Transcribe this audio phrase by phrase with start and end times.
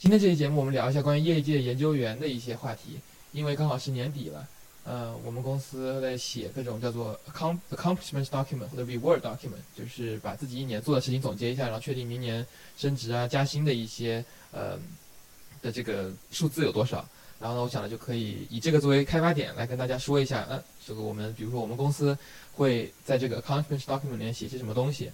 [0.00, 3.00] 今天这期节目我们聊一下关于业界研究员的一些话题，
[3.32, 4.48] 因为刚好是年底了，
[4.84, 14.78] 呃，我们公司在写各种叫做 accomplishment document 或者 reward document，就是把自己一年做的事情总结一下，然后确定明年升职啊、加薪的一些呃
[15.60, 17.04] 的这个数字有多少。
[17.40, 22.16] 然后呢，我想呢就可以以这个作为开发点来跟大家说一下，嗯，这个我们比如说我们公司
[22.54, 25.10] 会在这个 accomplishment document 里面写些什么东西。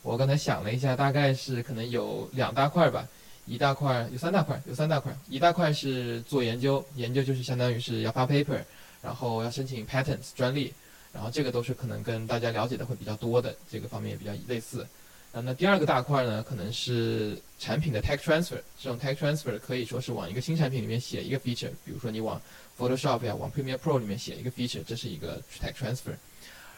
[0.00, 3.06] 我刚才想了一下，大概是可能有两大块吧，
[3.46, 8.60] 一大块有三大块，有三大块，一大块是做研究，研究就是相当于是要发 paper，
[9.02, 10.72] 然后要申请 patents 专利，
[11.12, 14.86] 然后这个都是可能跟大家了解的会比较多的，这个方面也比较类似。
[15.32, 18.60] 啊，那第二个大块呢，可能是产品的 tech transfer。
[18.78, 22.40] 这种 tech transfer 可以说是往一个新产品里面写一个 feature，比如说你往
[22.78, 26.14] Photoshop 呀、往 Premiere Pro 里面写一个 feature，这是一个 tech transfer。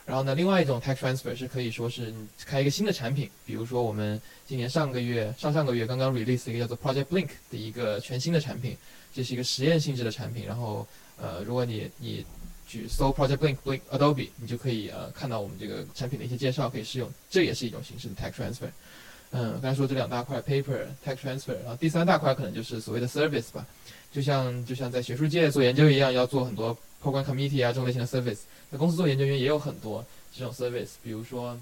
[0.07, 8.77] 然后呢，另外一种 tech transfer 是可以说是你开一个新的产品，比如说我们今年上个月、上上个月刚刚 release 一个叫做 Project Blink 的一个全新的产品，
[9.15, 10.45] 这是一个实验性质的产品。
[10.45, 10.87] 然后，
[11.17, 12.25] 呃，如果你你
[12.69, 17.11] 去搜 Project Blink Blink Adobe，你就可以呃看到我们这个产品的一些介绍，可以试用。
[17.31, 18.69] 这也是一种形式的 tech transfer。
[19.31, 23.67] 嗯，刚才说这两大块 paper tech transfer，然后第三大块可能就是所谓的 service 吧，
[24.13, 28.39] 就像就像在学术界做研究一样，要做很多 program committee 啊这种类型的 service。
[28.71, 31.55] 那公司做研究员也有很多这种 service，比如说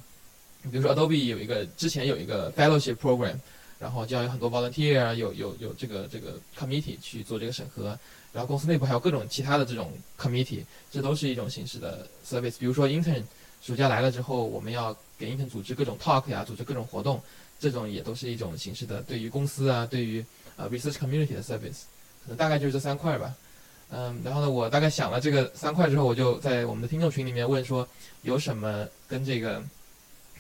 [0.71, 3.35] 比如说 Adobe 有一个之前有一个 fellowship program，
[3.79, 7.99] 然后就要有很多 volunteer 啊，有有有这个这个 committee 去做这个审核。
[8.33, 12.55] 然后公司内部还有各种其他的这种 committee，这都是一种形式的 service。
[12.59, 13.23] 比如说 intern
[13.61, 17.21] 暑假来了之后，我们要给 intern 组织各种 talk 呀，组织各种活动，
[17.61, 20.25] 这种也都是一种形式的对于公司啊，对于
[20.57, 21.83] 呃 research community 的 service。
[22.25, 23.35] 可能大概就是这三块吧。
[23.95, 27.87] 嗯，然后呢，我大概想了这个三块之后，我就在我们的听众群里面问说，
[28.23, 29.63] 有什么跟这个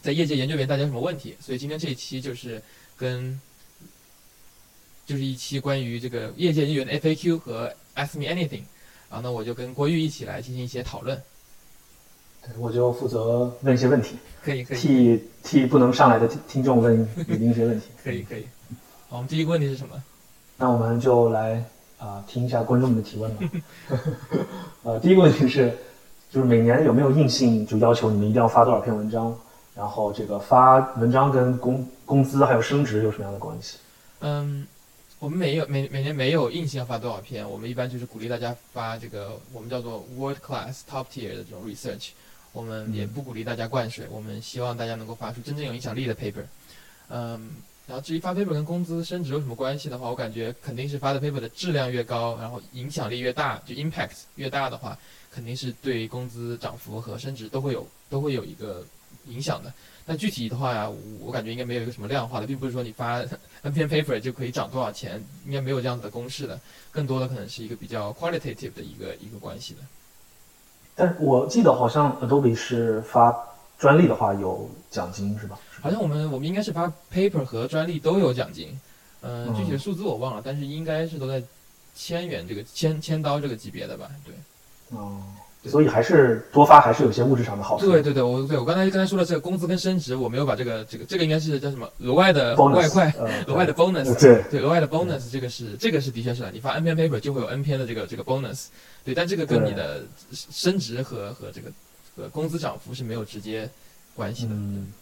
[0.01, 1.37] 在业界研究员大家有什么问题？
[1.39, 2.63] 所以今天这一期就是
[2.97, 3.39] 跟
[5.05, 8.63] 就是一期关于这个业界研究员的 FAQ 和 Ask Me Anything，
[9.11, 11.21] 然后呢，我就跟郭玉一起来进行一些讨论。
[12.41, 17.89] 对，我就负责问一些问题，可以可以替替不能上来的听听众问语音一些问题。
[18.03, 18.47] 可以可以。
[19.11, 20.03] 好，我们第一个问题是什么？
[20.57, 21.63] 那我们就来
[22.03, 23.49] 啊、听一下观众们的提问吧。
[24.83, 25.73] 呃，第一个问题是，
[26.33, 29.33] 就是每年有没有硬性就要求你们一定要发多少篇文章？
[29.77, 33.79] 然后这个发文章跟工工资还有升职有什么样的关系？
[34.21, 34.67] 嗯，
[35.21, 42.09] 我们没有每每年没有硬性要发多少篇，我们一般就是鼓励大家发这个我们叫做 world class top tier 的这种 research，
[42.53, 46.45] 我们也不鼓励大家灌水，我们希望大家能够发出真正有影响力的 paper。
[47.09, 47.51] 嗯，
[47.93, 54.97] 然后至于发 paper 跟工资升职有什么关系的话，我感觉肯定是发的 paper 的质量越高，然后影响力越大，就 impact 越大的话，
[55.31, 58.83] 肯定是对工资涨幅和升职都会有都会有一个
[59.27, 59.71] 影响的。
[60.07, 63.23] 但具体的话呀，我我感觉应该没有一个什么量化的，并不是说你发
[63.61, 66.59] N 篇 paper 就可以涨多少钱，应该没有这样子的公式的，
[66.91, 69.81] 更多的可能是一个比较 qualitative 的一个一个关系的。
[70.95, 73.31] 但我记得好像 Adobe 是发
[73.83, 75.59] 专利的话有奖金是吧？
[75.81, 78.69] 好像我们我们应该是发 paper 和专利都有奖金，
[79.23, 81.43] 嗯、嗯具体的数字我忘了，但是应该是都在
[81.93, 84.09] 千元这个千千刀这个级别的吧？
[84.25, 84.33] 对。
[84.97, 85.21] 哦、
[85.65, 87.91] 所以还是多发还是有些物质上的好处。
[87.91, 98.67] 对对对，我对我刚才刚才说的这个工资跟升职，我没有把这个这个这个应该是叫什么额外的外快，呃 额外的 bonus，对对额外的 bonus，这个是这个是的确是的，你发 N 篇 paper 就会有 N 篇的这个这个 bonus，
[99.05, 101.71] 对，但这个跟你的升职和和这个
[102.17, 103.69] 和工资涨幅是没有直接
[104.15, 104.51] 关系的。
[104.53, 104.93] 嗯，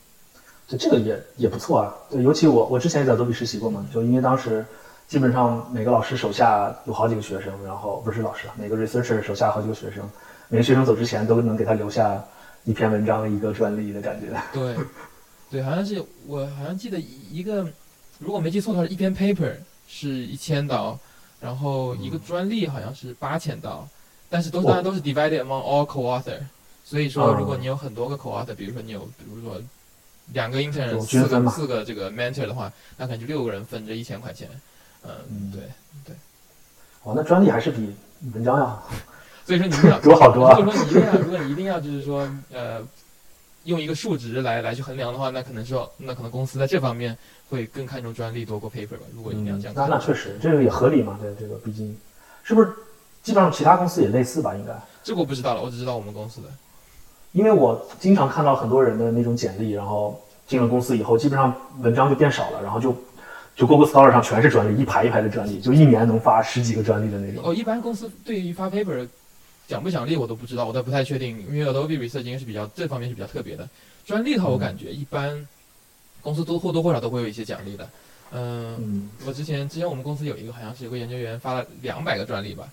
[0.68, 1.94] 对，这个也也不错啊。
[2.10, 4.64] 对，尤其我我之前也在 Adobe 实习过嘛，就因为当时
[5.08, 10.08] 基本上每个老师手下有好几个学生，然后不是老师啊，每个 researcher 手下好几个学生，
[10.48, 12.24] 每个学生走之前都能给他留下
[12.64, 14.40] 一篇文章、一个专利的感觉。
[14.52, 14.76] 对，
[15.50, 17.66] 对，好像是我好像记得一个，
[18.18, 19.52] 如果没记错的话，一篇 paper
[19.88, 20.96] 是一千刀，
[21.40, 23.88] 然后一个专利好像是八千刀，
[24.28, 26.38] 但是都当然都是 divided among all co-author，
[26.90, 29.62] 所以说哦如果你有很多个 co-author，比如说你有比如说
[30.32, 34.48] 两个 intern 有四个四个这个 mentor 的话，那可能就六个人分这一千块钱，
[35.04, 35.62] 嗯，对
[36.04, 36.16] 对，
[37.04, 37.94] 哦，那专利还是比
[38.34, 38.88] 文章要好。
[39.46, 42.82] 所以说你一定要 多好多啊如果说你一定要，如果你一定要就是说呃，
[43.64, 47.16] 用一个数值来来去衡量的话，那可能说那可能公司在这方面
[47.48, 49.06] 会更看重专利多过 paper 吧。
[49.14, 51.16] 如果一定要这样嗯那看，那确实，这个也合理嘛。
[51.20, 51.96] 对，这个毕竟
[52.42, 52.68] 是不是
[53.22, 54.56] 基本上其他公司也类似吧？
[54.56, 54.72] 应该。
[55.04, 56.48] 这个我不知道了，我只知道我们公司的。
[57.32, 62.96] 因为我经常看到很多人的那种简历，然后进了公司以后，基本上文章就变少了，然后就
[63.54, 67.42] 就 Google Scholar 上全是专利，一排一排的专利，就一年能发十几个专利的那种。
[67.44, 69.06] 哦，一般公司对于发 paper
[69.68, 73.68] 奖不奖励我都不知道，我都不太确定，因为 Adobe Research 应该是比较这方面是比较特别的。
[74.04, 75.46] 专利的话，我感觉一般
[76.20, 77.88] 公司都或多或少都会有一些奖励的。
[78.32, 82.68] 嗯，嗯我之前之前我们公司有一个好像是有个研究员发了两百个专利吧，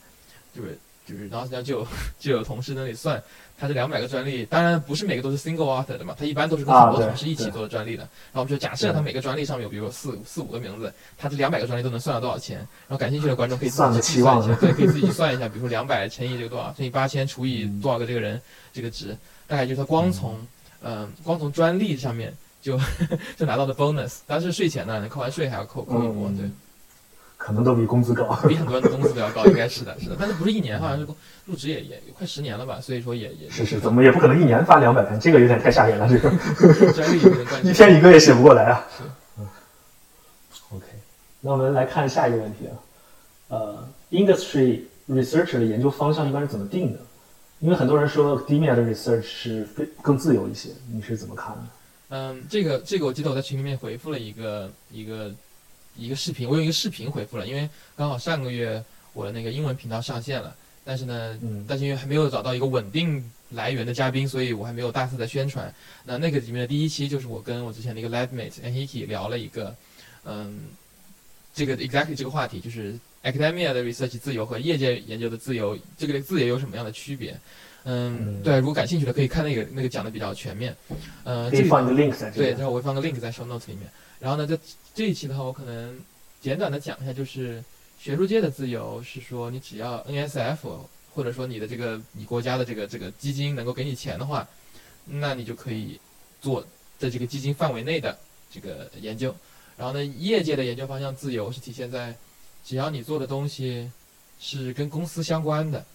[0.55, 0.77] 就是
[1.07, 1.87] 就是然后就就有
[2.19, 3.21] 就有同事那里算，
[3.57, 8.03] 他这两百个专利，当然不是每个都是 single author 的嘛，他一般都是跟很多同事一起做的专利的。
[8.03, 8.93] 然后我们就假设对。
[8.93, 12.57] 他每个专利上面有比如说四四五个名字，他这两百个专利都能算到多少钱？
[12.57, 17.79] 然后感兴趣的观众可以自算个己去计算一下，对，可以自己去算一下，比如说两百乘以这个多少，乘以八千除以嗯。
[17.79, 18.41] 多少个这个人
[18.73, 19.15] 这个值，
[19.47, 20.37] 大概就是他光从
[20.81, 22.31] 嗯、光从专利上面
[22.61, 22.79] 就
[23.35, 26.37] 就拿到的 bonus，当然是税前呢，扣完税还要扣扣一波，嗯。
[26.37, 26.49] 对。
[27.47, 28.37] 可能都比工资高。
[28.45, 31.07] 比很多人的工资都要高， 应该是的，是的，但是不是一年，好像是
[31.45, 36.09] 入职也也快十年了吧，所以说也也是是，怎么也不可能一年发两百篇，这个有点太吓人了。
[36.09, 37.69] 这个专利有点关系。
[37.71, 38.85] 一天一个也写不过来啊。
[38.97, 39.03] 是
[39.39, 39.47] 嗯
[40.75, 40.83] ，OK，
[41.39, 42.75] 那我们来看下一个问题啊，
[43.47, 46.99] 呃，industry researcher 的研究方向一般是怎么定的？
[47.61, 51.63] 因为很多人说 academia 的 research 是非更自由一些，你是怎么看的？
[52.09, 55.31] 嗯，这个这个我记得我在群里面回复了一个一个
[55.97, 58.83] 一个视频，我用一个视频回复了，因为刚好上个月
[59.13, 60.55] 我的那个英文频道上线了，
[60.85, 65.73] 但是呢，嗯但是因为还没有找到一个稳定来源的嘉宾，所以我还没有大肆的宣传。
[66.05, 69.75] 那那个里面的第一期就是我跟我之前的一个 lab mate Anhiki 聊了一个，
[70.25, 70.59] 嗯，
[71.53, 77.39] 这个 exactly 这个话题，就是 academia 的 research 自由和业界研究的自由，这个自由有什么样的区别？
[77.85, 80.75] 嗯，嗯对，如果感兴趣的可以看那个那个讲的比较全面。
[81.23, 82.57] 呃，这个可以放一个 link 在这对，里。
[82.57, 83.89] 然后我会放个 link 在 show notes 里面。
[84.19, 84.57] 然后呢，在
[84.93, 85.99] 这一期的话，我可能
[86.41, 87.63] 简短的讲一下，就是
[87.99, 90.57] 学术界的自由是说，你只要 NSF
[91.13, 94.47] 或者说你的这个你国家的这个这个基金能够给你钱的话，
[95.05, 95.99] 那你就可以
[96.41, 96.65] 做
[96.97, 98.17] 在这个基金范围内的
[98.51, 99.35] 这个研究。
[99.77, 102.15] 然后呢，业界的研究方向自由是体现在，
[102.65, 103.91] 只要你做的东西
[104.39, 105.85] 是跟公司相关的，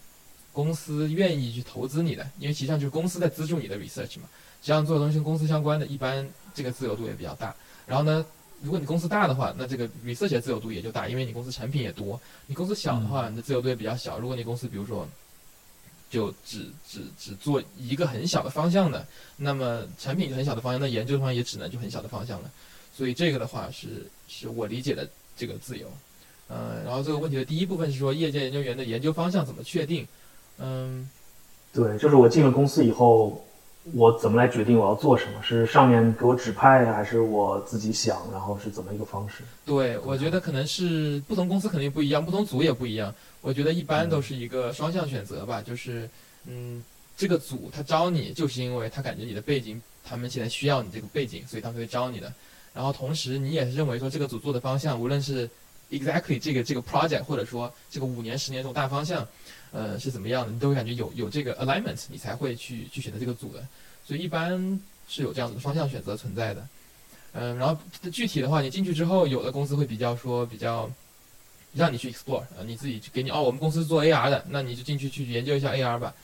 [0.53, 4.29] 公司愿意去投资你的，因为实际上就是公司在资助你的 research 嘛。
[4.63, 7.53] 只要你做的东西跟公司相关的，一般这个自由度也比较大。
[7.93, 8.25] 然后呢，
[8.63, 12.19] 如果你公司大的话，那这个 research 的自由度也就大，因为你公司产品也多。
[12.47, 14.19] 你公司小的话，你的自由度也比较小。
[14.19, 15.07] 如果你公司比如说
[16.09, 19.07] 就只只只做一个很小的方向的，
[19.37, 22.51] 那么产品很小的方向，那研究方向也只能就很小的方向了。
[22.97, 25.07] 所以这个的话是是我理解的
[25.37, 25.87] 这个自由。
[26.49, 30.09] 呃，然后这个问题的第一部分是说业界研究员的研究方向怎么确定？
[30.57, 31.07] 嗯，
[31.75, 33.45] 对，就是我进了公司以后，
[33.95, 35.43] 我怎么来决定我要做什么？
[35.43, 38.23] 是上面给我指派，还是我自己想？
[38.31, 39.43] 然后是怎么一个方式？
[39.67, 43.13] 对，我觉得可能是不同公司肯定不一样，不同组也不一样。
[43.41, 46.09] 我觉得一般都是一个双向选择吧，就是，
[46.47, 46.83] 嗯，
[47.17, 52.33] 这个组他招你，就是因为他感觉你的背景，他们现在需要你这个背景，所以他们会招你的。
[52.73, 55.51] 然后同时你也是认为说这个组做的方向，无论是
[55.91, 59.27] exactly 这个这个 project，或者说这个五年十年这种大方向，
[59.73, 63.67] 呃是怎么样的，你都会感觉有有这个 alignment，你才会去去选择这个组的。
[64.05, 66.69] 所以一般是有这样子的双向选择存在的。
[67.33, 67.81] 嗯，然后
[68.13, 70.91] 具体的话，你进去之后，有的公司会比较说比较
[71.73, 76.15] 让你去 explore，呃，你自己去给你哦，我们公司做 AR 的，那你就进去去研究一下 AR 吧。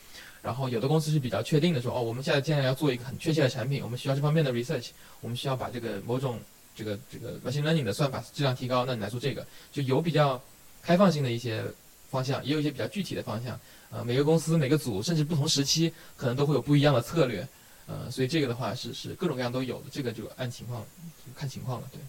[0.43, 4.91] 然后有的公司是比较确定的说，哦，我们现在现在要做一个很确切的产品，我们需要这方面的 research，
[5.21, 6.39] 我们需要把这个某种
[6.77, 10.41] 这个这个 machine learning 的算法质量提高，那你来做这个，就有比较
[10.83, 11.65] 开放性的一些
[12.11, 13.59] 方向，也有一些比较具体的方向。
[13.91, 17.47] 呃，每个公司、每个组，甚至不同时期，可能都会有不一样的策略。
[17.87, 20.85] 呃，所以这个的话是是各种各样都有的，这个就按情况
[21.35, 22.01] 看情况了，对。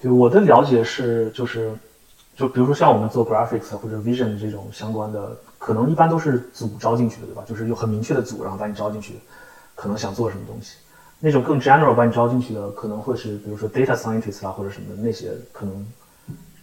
[0.00, 1.76] 对我的了解是，就是，
[2.36, 7.44] 就比如说像我们做 graphics 或者 vision 这种相关的，可能一般都是组招进去的，对吧？
[7.48, 9.14] 就是有很明确的组，然后把你招进去，
[9.74, 10.76] 可能想做什么东西。
[11.18, 15.84] 那种更 general 把你招进去的，可能会是比如说 data scientist 啊或者什么的那些，可能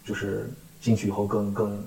[0.06, 1.86] 就是进去以后更更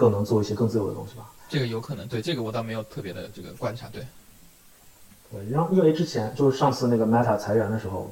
[0.00, 1.30] 更能做一些更自由的东西吧。
[1.50, 4.00] 这个有可能，对这个我倒没有特别的这个观察，对。
[5.30, 8.10] 对，然后因为之前就是上次那个 Meta 裁员的时候，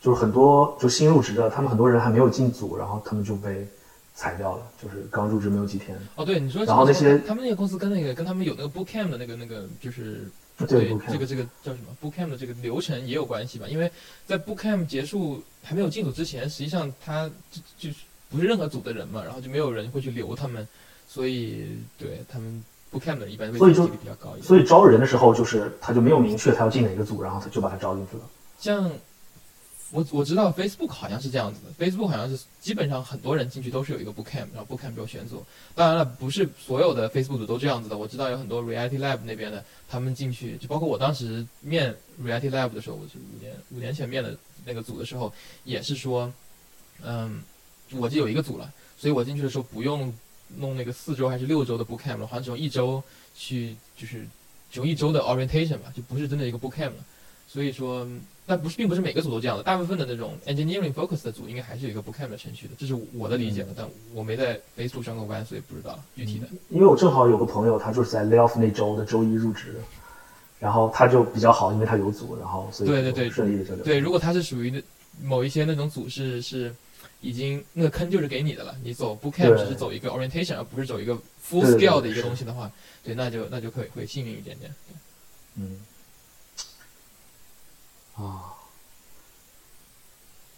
[0.00, 3.66] 就是很多就新入职的，他们很多人还没有进组，然后他们就被
[4.14, 5.98] 裁掉了，就是刚入职没有几天。
[6.16, 10.26] 哦，对，你说，然后那些他们那个公司跟那个跟他们有那个 bootcamp 的那个那个就是
[10.66, 13.66] 对这个这个叫什么 bootcamp 的这个流程也有关系吧？
[13.68, 13.90] 因为
[14.26, 17.96] 在 bootcamp 结束还没有进组之前，实际上他就就是
[18.30, 20.66] 不是任何组的人嘛，然后就没有人会去留他们，
[21.12, 21.66] 所以
[21.98, 24.42] 对他们 bootcamp 的一般所以就位置比较高一点。
[24.44, 28.22] 所以招人的时候，就是他就没有明确他要进哪个组，然后他就把他招进去了。
[28.58, 28.90] 像
[29.90, 35.44] 我我知道 Facebook 好像是这样子的，Facebook 好像是基本上很多人进去都是有一个 bootcamp，然后 bootcamp 之后选组。
[35.74, 37.98] 当然了，不是所有的 Facebook 组都这样子的。
[37.98, 45.30] 我知道有很多 Reality Lab 那边的，他们进去就包括我当时面 Reality Lab 的时候，我是五年五年前面的那个组的时候，
[45.64, 46.32] 也是说，
[47.02, 47.42] 嗯，
[47.96, 50.10] 我就有一个组了，所以我进去的时候不用
[50.58, 53.02] 弄那个四周还是六周的 bootcamp 了，好像只用一周
[53.34, 54.26] 去就是
[54.70, 57.04] 只用一周的 orientation 吧，就不是真的一个 bootcamp 了。
[57.48, 58.08] 所以说，
[58.46, 59.62] 但不是，并不是每个组都这样的。
[59.62, 63.74] 大部分的那种 engineering focus 的组，应该还是有一个 bootcamp 的程序的，这是我的理解的。
[63.76, 66.46] 但我没在 Facebook 上过班，所以不知道具体的。
[66.70, 69.74] 因为我正好有个朋友，他就是在 layoff 那周的周一入职，
[70.58, 74.82] 然后他就比较好，因为他有组，然后所以对对对顺利的这对，如果他是属于那
[75.22, 76.74] 某一些那种组是是
[77.22, 82.70] 已经那个坑就是给你的了，你走 bootcamp 只是走一个 orientation，而不是走一个 full scale 的一个东西的话，
[83.02, 84.74] 对，那就那就可以会幸运一点点。
[85.54, 85.80] 嗯。
[88.14, 88.52] 啊，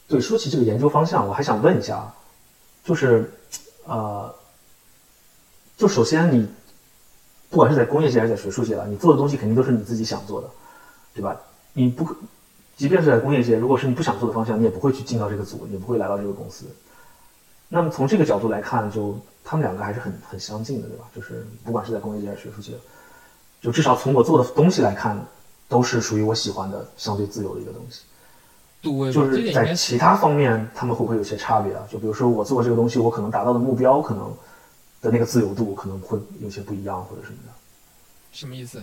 [0.08, 2.12] 对，说起这个研究方向，我还想问一下，
[2.84, 3.32] 就是，
[3.84, 4.34] 呃，
[5.76, 6.48] 就首先你，
[7.48, 10.50] 不管是在工业界还是在学术界了，你做的东西肯定都是你自己想做的，
[11.14, 11.40] 对吧？
[11.74, 12.16] 你不可，
[12.76, 16.66] 即便是在工业界，如果是你不想做的方向，你也不会去进到这个组，也不会来到这个公司。
[17.68, 21.04] 那么从这个角度来看，就他们两个还是很很相近的，对吧？
[21.14, 22.72] 就是不管是在工业界还是学术界，
[23.60, 25.20] 就至少从我做的东西来看。
[25.66, 28.02] 都是属于我喜欢的相对自由的一个东西，
[28.82, 31.82] 对，就是在其他方面他们会不会有些差别啊？
[31.90, 34.30] 就比如说我做这个东西，我可能达到的目标可能
[35.00, 37.52] 的那个自由度可能会有些不一样或者什么的。
[38.30, 38.80] 什么意思？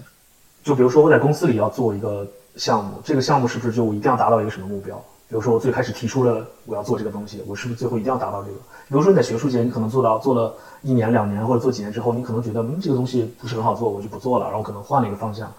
[0.63, 4.97] 就比如说我在公司里要做一个项目，这个项目是不是就我一定要达到一个什么目标？
[5.27, 8.57] 比如说我最开始提出了我要做这个东西，我是不是最后一定要达到这个？
[8.57, 15.53] 比如说你在学术界，你可能做到做了一年两年或者做几年之后，你可能觉得嗯这个东西不是很好做，我就不做了，然后可能换了一个方向。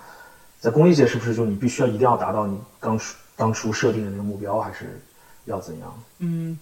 [0.61, 5.01] 在工业界是不是就你必须要一定要达到你当初当初设定的那个目标，还是
[5.47, 6.03] 要怎样？
[6.19, 6.59] 嗯，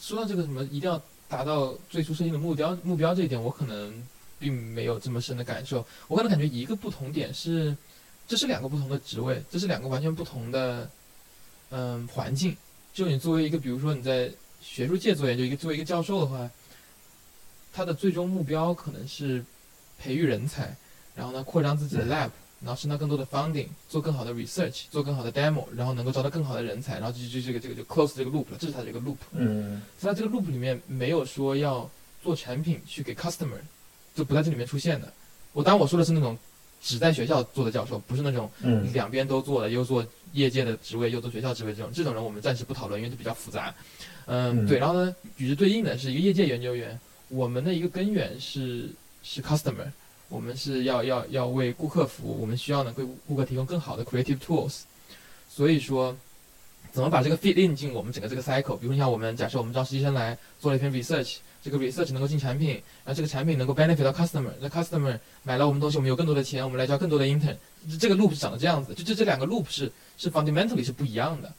[0.00, 3.92] 说到这个什么一定要达到最初设定的目标目标这一点，我可能
[4.38, 5.84] 并没有这么深的感受。
[6.08, 7.76] 我可能感觉一个不同点是，
[8.28, 10.88] 这是两个不同的职位，这是两个完全不同的
[11.70, 12.56] 嗯环境。
[12.92, 14.30] 就你作为一个，比如说你在
[14.60, 16.48] 学术界做研究，一个作为一个教授的话，
[17.72, 19.44] 他的最终目标可能是
[19.98, 20.76] 培育人才，
[21.16, 22.30] 然后呢扩张自己的 lab。
[22.60, 29.14] 然后申到更多的 funding，做更好的 research，做更好的 demo，然后能够招到更好的人才，然后就就这个这个就 close 这个 loop 了，这是它这个 loop。
[29.30, 29.80] 嗯。
[29.96, 31.88] 所以在这个 loop 里面没有说要
[32.20, 33.60] 做产品去给 customer，
[34.12, 35.12] 就不在这里面出现的。
[35.52, 36.36] 我当然我说的是那种
[36.82, 38.50] 只在学校做的教授，不是那种
[38.92, 41.90] 两边都做的，又做业界的职位又做学校职位这种。
[41.92, 43.74] 这种人我们暂时不讨论，因为比较复杂。
[44.26, 44.78] 嗯，对。
[44.78, 48.90] 然后呢，与之对应的是一个业界研究员，我们的一个根源是
[49.22, 49.90] 是 customer。
[50.30, 54.80] 我们是要要要为顾客服务，我们需要呢为顾客提供更好的 creative tools。
[55.48, 56.14] 所以说，
[56.92, 58.76] 怎么把这个 fit in 进我们整个这个 cycle？
[58.76, 62.70] 比如你像我们假设我们招实习生来做了一篇 research，这个 research 能够进产品，
[63.04, 67.56] 然后这个产品能够 benefit 到 customer，那 customer 买了我们东西，我们有更多的钱，我们来招更多的 intern。
[67.98, 71.52] 这个 loop 是长得这样子，就这这两个 loop 是是 fundamentally 是不一样的。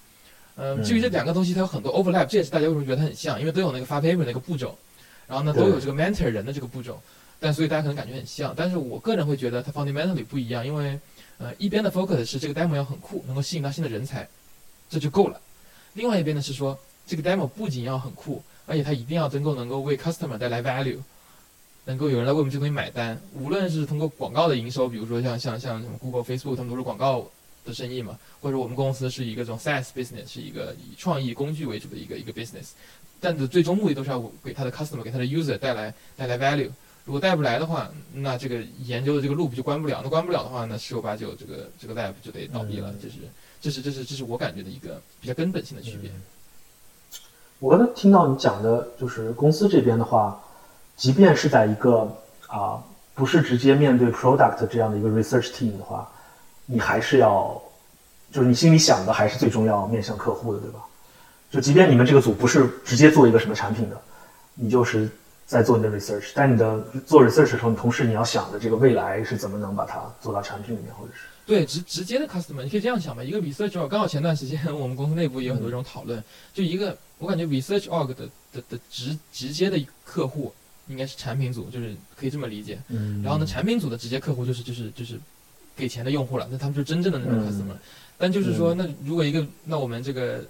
[0.55, 4.77] 嗯，至于这两个东西它有很多 overlap，这也是大家为什么觉得它很像，因为都有那个发 paper 那个步骤，
[5.27, 7.01] 然后呢都有这个 mentor 人的这个步骤。
[7.41, 10.99] 但所以大家可能感觉很像，但是我个人会觉得它 fundamentally 不一样，因为，
[11.37, 14.27] 呃，一边的 focus 是这个 demo 要很酷，能够吸引到新的人才，
[14.89, 15.39] 这就够了。
[15.93, 16.77] 另外一边呢是说，
[17.07, 20.99] 这个 demo 不仅要很酷，而且它一定要能够能够为 customer 带来 value，
[21.85, 23.19] 能够有人来为我们这东西买单。
[23.33, 27.27] 无论是通过广告的营收，比如说像像像什么 Google、Facebook，他们都是广告
[27.65, 32.69] 的生意嘛，或者我们公司是一个这种 SaaS business，是一个以创意工具为主的一个一个 business，
[33.19, 36.69] 但的最终目的都是要给他的 customer、给他的 user 带来带来 value。
[37.05, 40.01] 如果带不来的话，那这个研究的这个 loop 就关不了。
[40.03, 42.93] 那关不了的话，那十有八九这个这个 lab 就得倒闭了。
[43.01, 43.15] 这是
[43.59, 46.11] 这是这是这是我感觉的一个比较根本性的区别。
[47.59, 50.39] 我刚才听到你讲的，就是公司这边的话，
[50.95, 52.09] 即便是在一个
[52.47, 52.81] 啊
[53.13, 56.09] 不是直接面对 product 这样的一个 research team 的话，
[56.65, 57.61] 你还是要，
[58.31, 60.79] 就是你心里想的还是最终要面向客户的，对吧？
[61.51, 63.97] 就即便你们这个组不是直接做一个什么产品的，
[64.55, 65.09] 你就是。
[65.49, 73.23] 在做你的 research，但你的做 research 的时候，你同时你要想的这个未来是怎么能把它做到产品里面，或者是对直直接的 customer，你可以这样想吧。
[73.23, 76.23] 一个 research org，刚好前段时间我们公司内部也有很多这种讨论，
[76.53, 80.51] 就一个我感觉 research org 的的的直直接的客户
[80.87, 82.79] 应该是产品组，就是可以这么理解。
[82.87, 83.21] 嗯。
[83.21, 85.19] 然后呢，产品组的直接客户就是就是就是
[85.75, 87.77] 给钱的用户了，那他们就真正的那种 customer。
[88.17, 90.43] 但就是说，那如果一个那我们这个。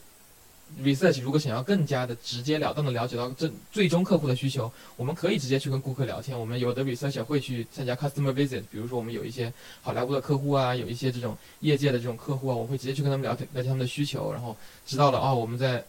[0.83, 6.39] research 如果想要更加的直截了当的了解到这最终客户的需求，我们可以直接去跟顾客聊天。
[6.39, 15.83] 我们有的 research 会去参加 customer visit，比如说我们有一些好莱坞的客户啊，有一些这种业界的这种客户啊，我会直接去跟他们聊天，了解他们的需求，然后知道了哦，我们在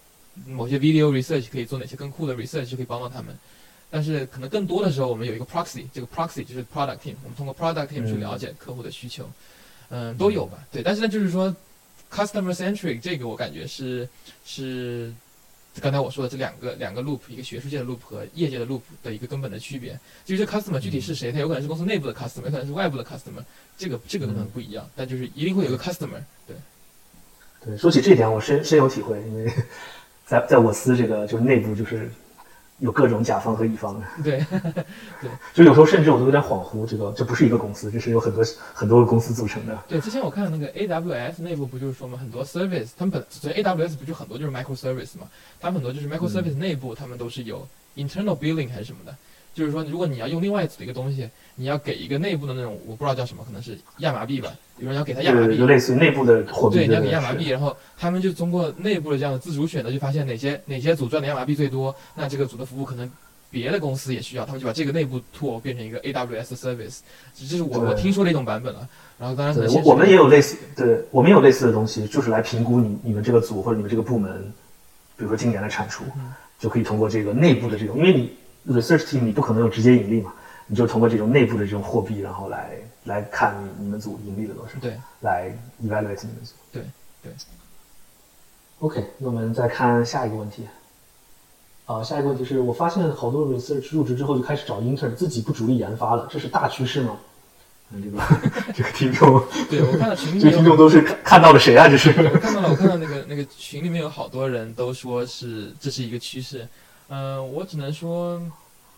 [0.46, 3.36] 某些 video research 可以做哪些更酷的 research，可以帮到他们。
[3.90, 9.28] 但是可能更多的时候，我们有一个 proxy，这个 proxy 就是 product team，我们通过 product team 去了解客户的需求，
[9.88, 10.58] 嗯，都有吧？
[10.70, 11.54] 对，但是呢，就是说。
[12.12, 14.08] Customer centric 这个我感觉是
[14.44, 15.14] 是
[15.80, 19.96] 刚才我说的这两个两个 loop，一个学术界的 loop 和业界的 loop 的一个根本的区别。
[20.26, 23.44] 至于这 customer 具体是谁，他有可能是公司内部的 customer，有可能是外部的 customer，
[23.78, 26.20] 这个这个可能不一样，但就是一定会有个 customer。
[26.48, 26.56] 对，
[27.64, 29.52] 对，说起这点，我深深有体会，因为
[30.30, 32.08] 在在我司这个就是内部就是
[32.78, 34.46] 有各种甲方和乙方， 对
[35.20, 39.76] 对，就有时候甚至我都有点恍惚，这个这不是一个公司，这是有很多很多个公司组成的。
[39.88, 45.26] 对，之前我看那个 AWS 内部不就是说嘛，很多 service，他们本所以 AWS 不就很多就是 microservice 嘛，
[45.58, 49.12] 他们很多就是 microservice 内部他们都是有 internal billing 还是什么的，
[49.52, 63.10] 就是说如果你要用另外一组的一个东西，你要给一个内部的那种我不知道叫什么，可能是亚麻币吧，有人要给他亚麻币就就，类似于内部的货币对，你要给亚麻币，然后他们就通过内部的这样的自主选择，就发现哪些哪些组赚的亚麻币最多，那这个组的服务可能
[63.50, 67.00] 别的公司也需要，他们就把这个内部 tool 变成一个 AWS service，
[67.34, 68.88] 这是我我听说的一种版本了。
[69.18, 74.32] 然后当然可能我我们也有类似，对我们也有类似的东西，就是来评估你你们这个组或者你们这个部门，
[75.16, 76.32] 比如说今年的产出，嗯。
[76.60, 78.30] 就可以通过这个内部的这种，因为你
[78.68, 80.32] research team 你不可能有直接盈利嘛，
[80.66, 82.70] 你就通过这种内部的这种货币，然后来
[83.04, 85.48] 来看你你们组盈利了多少，对来
[85.82, 86.54] evaluate 你们组。
[86.72, 86.82] 对
[87.22, 87.32] 对。
[88.80, 90.66] OK，那我们再看下一个问题。
[91.84, 97.18] 啊，下一个问题是我发现好多 research 入职之后就开始找 intern，自己不主力研发了，这是大趋势吗？
[97.92, 98.22] 嗯，这个
[98.72, 101.88] 这个听众， 对我看到群里面这个听众都是看看到了谁啊？
[101.88, 106.64] 这是我看到了，我看到那个那个群里面有好多人都说是这是一个趋势，
[107.12, 108.40] 嗯、我只能说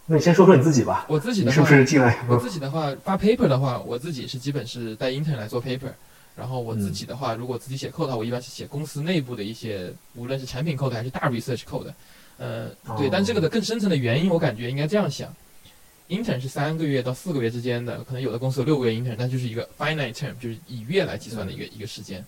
[0.07, 2.25] 那你先说说你自己吧，我自己的话，是不是进来？
[2.28, 5.92] 我自己的话发 paper 的话，我自己是基本是带 intern 来做 paper，
[6.37, 11.92] 然后我自己的话，如果自己写 code 的话，我一般是写公司内部的一些，无论是产品 code 还是大 research code，
[12.37, 15.35] 呃，对，哦但这个的更深层的原因，我感觉应该这样想。
[16.09, 22.23] intern 是三个月到四个月之间的，可能有的公司有六个月 intern，但就是一个 finite term，就是以月来计算的一个、一个时间。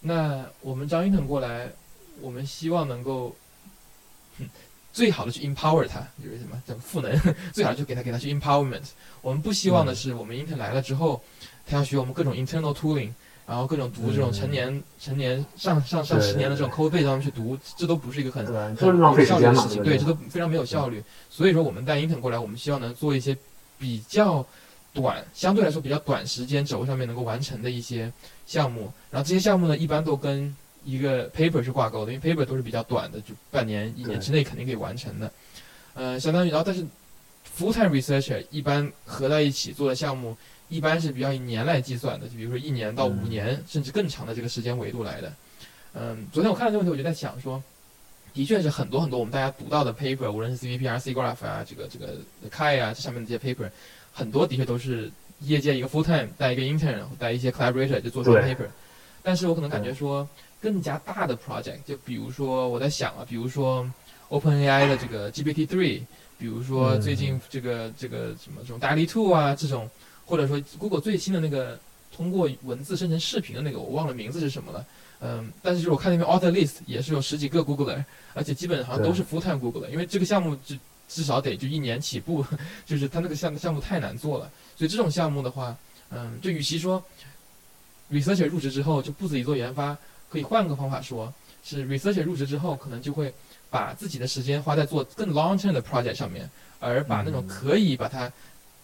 [0.00, 1.70] 那我们招 intern 过来，
[2.20, 3.34] 我们希望能够，
[4.38, 4.46] 哼
[4.96, 7.12] 最好的去 empower 他，就是什么叫赋能，
[7.52, 8.80] 最好就给他给他去 empowerment。
[9.20, 11.22] 我们不希望的是，我们 intern 来了之后，
[11.66, 13.10] 他要学我们各种 internal tooling，
[13.46, 18.46] 然后各种读这种成年、成年上上上十年的这种 code base 让他们去读，这都不是一个很？
[18.46, 21.04] 很有效率的事情，对，这都非常没有效率。
[21.28, 23.36] 所以说，我们带 intern 过来，我们希望能做一些
[23.78, 24.42] 比较
[24.94, 28.10] 短，相对来说比较短时间轴上面能够完成的一些
[28.46, 28.90] 项目。
[29.10, 35.30] 然后这些项目呢，一般都跟一个 paper 是挂钩的，因为 paper 都是比较短的，就半年、一年之内肯定可以完成的。
[35.94, 36.82] 呃，相当于，然后但是
[37.58, 40.36] full time researcher 一般合在一起做的项目，
[40.68, 45.32] 一般是比较以年来计算的，就比如说一年到五嗯年、甚至更长的这个时间维度来的。
[45.94, 47.60] 嗯，昨天我看到这个问题，我就在想说，
[48.32, 52.18] 的确是很多很多我们大家读到的 paper，无论是 CVP、RC Graph 啊，这个这个
[52.50, 53.68] Kai 啊，这上面的这些 paper，
[54.12, 58.68] 很多的确都是业界一个 full time 带一个 intern 带一些 collaborator 就做这个对 paper。
[59.22, 60.28] 但是我可能感觉说
[60.60, 63.88] 更加大的 project，就比如说我在想啊，比如说
[64.28, 66.02] OpenAI 的这个 GPT Three，
[66.38, 69.88] 比如说嗯最近这个这个什么这种 DALL-E 2啊这种，
[70.24, 71.78] 或者说 Google 最新的那个
[72.14, 74.84] 通过文字生成视频的那个，我忘了名字是什么了。
[75.20, 82.44] 嗯，但是就是我看那边 author list 也是有十几个 Googler，而且基本好像都是 full time Googler，因为这个项目至至少得就一年起步，
[82.84, 85.74] 就是他那个项项目太难做了，所以这种项目的话，
[86.10, 87.02] 嗯，就与其说
[88.12, 89.96] researcher 入职之后就不自己做研发，
[90.28, 93.32] 可以换个方法说，是 researcher 入职之后可能就会
[93.70, 96.48] 把自己的时间花在做更 long term 的 project 上面，
[96.80, 98.30] 而把那种可以把它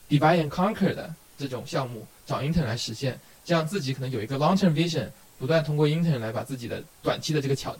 [0.09, 7.77] divide and conquer 的这种项目找 intern 来实现，这样自己可能有一个 long term vision，不断通过 intern 来把自己的短期的这个桥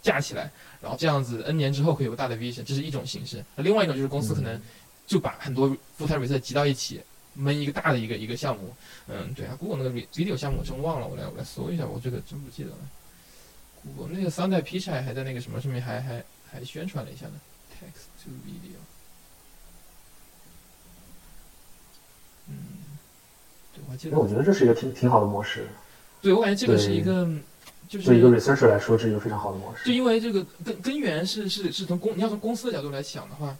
[0.00, 3.44] 架起来，然后这样子 n 年之后会有个大的 vision，这是一种形式。
[3.54, 4.60] 那另外一种就是公司可能
[5.06, 7.00] 就把很多 full time research 集到一起，
[7.34, 8.74] 闷一个大的一个一个项目。
[9.08, 12.76] 嗯，对啊，Google 那个 video 项目我真忘了，我来我来搜一下，我这个真不记得了。
[13.82, 17.32] Google 那个 Sunday p i c h 还在那个什么上面还还还宣传了一下呢
[17.72, 18.78] ，text to video。
[22.48, 22.54] 嗯，
[23.74, 24.22] 对，我记得那。
[24.22, 25.66] 我觉得这是一个挺挺好的模式，
[26.20, 27.28] 对，我感觉这个是一个，
[27.88, 29.84] 就是对一个 researcher 来说，这是一个非常好的模式。
[29.86, 33.56] 就因为这个根根源是是是从公你要从公司的角度来想的话，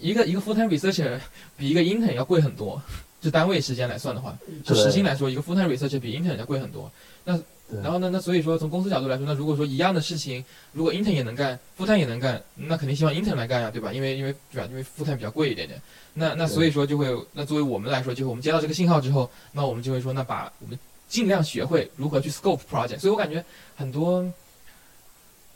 [0.00, 1.18] 一个一个 full time researcher
[1.56, 2.80] 比一个 intern 要贵很多，
[3.20, 6.90] 就单位时间来算的话，就对时薪来说，一个 full time researcher 比 intern 要贵很多。
[7.24, 7.40] 对
[7.82, 13.92] 然后呢，那所以说从公司角度来说，那如果说一样的事情，如果 intern 也能干，full time 也能干，那肯定希望 intern 来干呀，对吧？
[13.92, 14.68] 因为因为对吧？
[14.70, 15.80] 因为 full time 比较贵一点点。
[16.14, 23.00] 那那所以说就会，那作为我们来说，就是我们接到这个信号之后，那我们就会说，那把我们尽量学会如何去 scope project。
[23.00, 24.24] 所以我感觉很多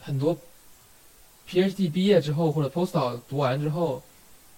[0.00, 0.36] 很多
[1.48, 4.02] PhD 毕业之后或者 postdoc 读完之后，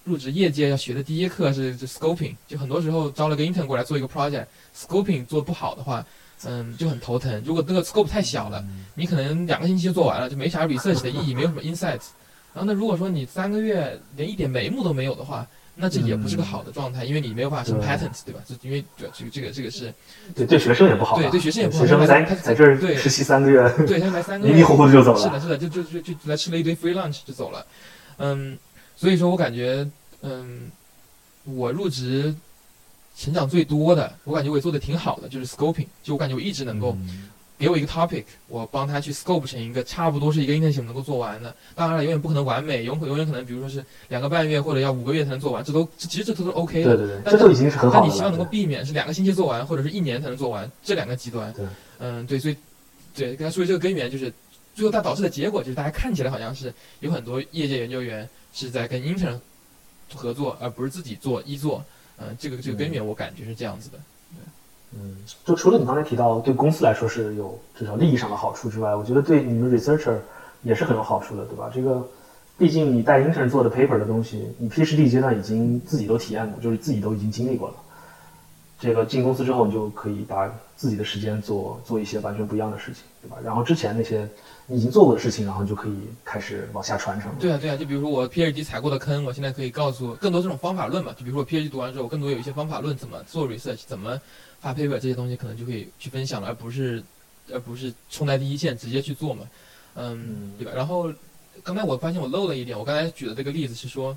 [0.05, 2.35] 入职业界要学的第一课是是 scoping。
[2.47, 6.05] 就很多时候招了个 intern 过来做一个 project，scoping 做不好的话，
[6.45, 7.43] 嗯，就很头疼。
[7.45, 12.09] 如果那个 scope 太小了，你可能两个星期就做完了，就没啥 research 的意义，没有什么 insights。
[12.55, 18.41] 然后那如果说你三个月连一点眉目都没有的话，那这也不是个好的状态，因为你没有办法生对 patent，对吧？
[18.47, 19.95] 就因为这个这个这个是
[20.35, 25.19] 对对学生也不好，对对学生也不好学生在他在这儿对实习三个月，对他来三个迷月迷糊糊的就走了。
[25.19, 27.67] 是的，是的，就就就就来吃了一堆 free lunch 就走了，
[28.19, 28.59] 嗯，
[29.03, 29.85] 所以说我感觉，
[30.21, 30.71] 嗯，
[31.43, 32.33] 我入职
[33.19, 41.53] 成长最多的，我感觉我也做的挺好的，就是 scoping，就我感觉我一直能够嗯给我一个 topic，我帮他去 scope 成一个差不多是一个 internship 能够做完的。
[41.75, 46.97] 当然了，永远不可能完美，永永远可能比如说是两个半月或者要五个月才能做完，这都这其实这都是 OK 的。
[46.97, 47.99] 对对对，但这都已经是很好。
[47.99, 51.53] 但你希望能够避免是两个星期做完，或者是一年才能做完，这两个极端。
[51.55, 51.67] 对，
[51.99, 52.57] 嗯，对，所以
[53.17, 54.33] 对，跟他说的这个根源就是，
[54.77, 59.38] 最后它导致的结果就是大家看起来好像是有很多业界研究员是在跟 intern
[60.15, 61.83] 合作，而不是自己做一做。
[62.19, 63.99] 嗯，这个这个根源我感觉是这样子的。
[64.95, 70.19] 嗯，就除了你刚才提到对公司来说是有至少利益上的好处之外，我觉得对你们 researcher
[70.62, 71.71] 也是很有好处的，对吧？
[71.75, 72.07] 这个
[72.59, 77.75] 毕竟你带 intern 做的 paper 的东西，你 PhD 阶段已经自己都体验过，就是自己都已经经历过了。
[78.79, 83.38] 这个进公司之后，你就可以把自己的时间做做一些完全不一样的事情，对吧？
[83.43, 84.29] 然后之前那些
[84.62, 85.92] 你已经做过的事情，然后就可以
[86.24, 87.30] 开始往下传承。
[87.38, 91.12] 对啊，对啊，就比如说我 PhD 踩过的坑，我现在可以告诉更多这种方法论嘛。
[91.12, 94.18] 就比如说我 PhD 读完之后，我更多有一些方法论，怎么做 research，怎么
[94.61, 97.02] 发 paper 这些东西，可能就可以去分享了，而不是
[97.52, 99.44] 而不是冲在第一线直接去做嘛。
[99.94, 100.72] 嗯嗯，对吧？
[100.74, 101.12] 然后
[101.62, 104.16] 刚才我发现我漏了一点，我刚才举的这个例子是说，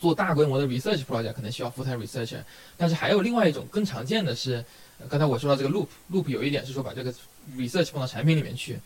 [0.00, 2.42] 做大规模的 research project 可能需要 full time researcher，
[2.76, 4.64] 但是还有另外一种更常见的是，
[4.98, 7.14] 呃刚才我说到这个 loop loop 有一点是说把这个
[7.56, 8.76] research 放到产品里面去。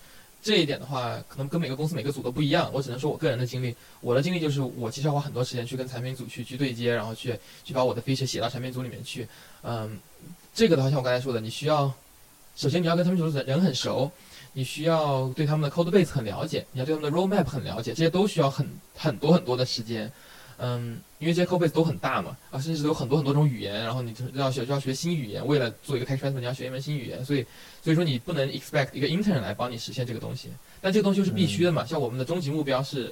[0.42, 2.68] 这一点的话，可能跟每个公司每个组都不一样。
[2.72, 9.28] 我只能说我个人的经历，我的经历就是我其实要花很多时间去跟产品组去去对接，然后去去把我的 feature 写到产品组里面去。
[9.62, 9.98] 嗯，
[10.52, 11.92] 这个的话，像我刚才说的，你需要
[12.56, 14.10] 首先你要跟他们组的人很熟，
[14.52, 20.10] 你需要对他们的 code base 很了解，你要对他们的 roadmap 很了解，这些都需要很很多很多的时间。
[20.58, 27.44] 嗯，因为这些 code base 都很大嘛，啊，甚至有很多很多种语言，然后你就要学就要学新语言，为了做一个 tech transfer，你要学一门新语言，所以
[27.82, 30.48] 所以说你不能 expect 一个 intern 来帮你实现这个东西，
[30.80, 33.08] 但这个东西又是必须的嘛，像我们的终极目标是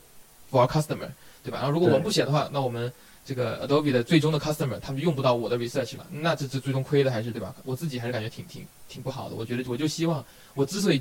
[0.50, 1.08] for our customer，
[1.42, 1.58] 对吧？
[1.58, 2.92] 然后如果我们不写的话，那我们
[3.24, 7.54] 这个 Adobe 的最终的 customer 他们用不到我的 research 了，那这这最终亏的还是对吧？
[7.64, 10.24] 我自己还是感觉挺挺挺不好的，我觉得我就希望
[10.54, 11.00] 我之所以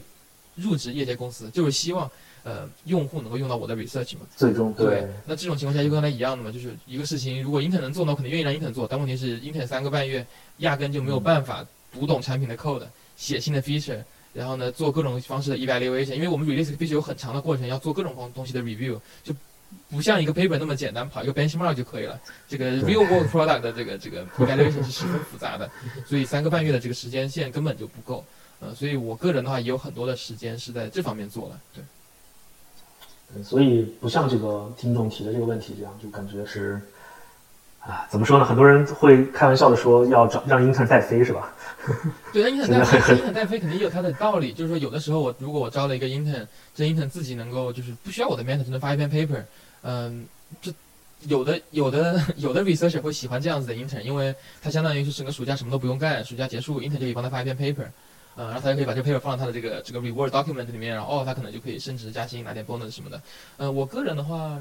[0.55, 2.09] 入职业界公司，就是希望
[2.43, 4.21] 呃用户能够用到我的 research 嘛。
[4.35, 8.87] 最终对，那这种情况下就跟刚才一样的嘛，就是一个事情，如果 intern 能做，那我肯定愿意让 intern 做。
[8.87, 10.25] 但问题是，intern 三个半月
[10.57, 12.83] 压根就没有办法读懂产品的 code，
[13.17, 14.01] 写新的 feature，
[14.33, 16.15] 然后呢做各种方式的 evaluation。
[16.15, 19.33] 因为我们 release feature 有很长的过程，要做各种方东西的 review，就
[19.89, 22.19] 不像一个 paper 那么简单，跑一个 benchmark 就可以了。
[22.47, 25.69] 这个 real world product 的这个这个 evaluation 是十分复杂的，
[26.07, 28.23] 所以三个半月的这个时间线根本就不够。
[28.61, 31.59] 呃，所以我个人的话也有很多的时间是在这方面做了。
[31.73, 31.83] 对。
[33.33, 36.79] 对，所以不像这个听众提的这个问题这样，就感觉是，
[37.79, 38.45] 啊，怎么说呢？
[38.45, 41.53] 很多人会开玩笑的说要找让 intern 带飞是吧？
[42.33, 44.51] 对，那 intern 带飞很，intern 带飞肯定也有它的道理。
[44.51, 49.41] 就是说，有的时候我如果我招了一个 intern，这 intern 自己能够就是不需要我的 mentor 就能发一篇 paper，
[49.83, 50.25] 嗯，
[50.61, 50.73] 这
[51.27, 57.85] 有的有的 有的 researcher 会喜欢这样子的 intern，因为他相当于是整个暑假什么都不用干，暑假结束 intern 就可以帮他发一篇 paper，
[58.39, 63.21] 嗯，然后他就可以把这个 paper 放到他的这个这个 reward document 里面，然后哦，他可能就可以升职加薪，拿点 bonus 什么的。
[63.57, 64.57] 嗯，我个人的话。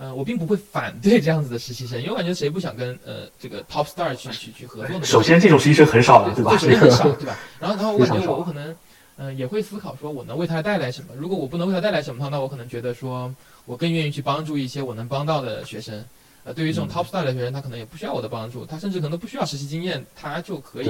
[0.00, 5.04] 嗯，我并不会反对这样子的实习生，因为我感觉谁不想跟呃这个 top star 去去去合作呢？
[5.04, 6.52] 首先，这种实习生很少的，对吧？
[6.56, 7.36] 首先很少，对吧？
[7.58, 8.76] 然后，然后我感觉我我可能，
[9.16, 11.08] 嗯、也会思考说，我能为他带来什么？
[11.16, 16.04] 如果我不能为他带来什么的话，那我可能觉得说，我更愿意去帮助一些我能帮到的学生。
[16.48, 20.88] 呃，对于这种嗯 top star 的学生，他可能也不需要我的帮助，他甚至可能都不需要实习经验，他就可以，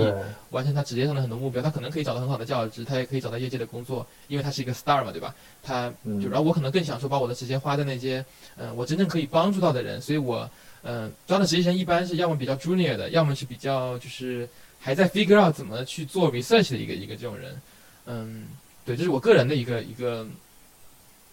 [0.51, 1.61] 完成他职业上的很多目标。
[1.61, 5.35] 他可能可以找到很好的教职，他也可以找到业界的工作，因为他是一个 star 嘛，对吧？
[5.61, 8.25] 他嗯就然后我可能更想说把我的时间花在那些，
[8.57, 10.49] 嗯、我真正可以帮助到的人，所以我，
[10.85, 17.61] 嗯、招的实习生一般是要么比较 junior 的，要么是比较就是还在 figure out 怎么去做 research 的一个一个这种人，
[18.07, 18.47] 嗯，
[18.87, 20.25] 对，这是我个人的一个一个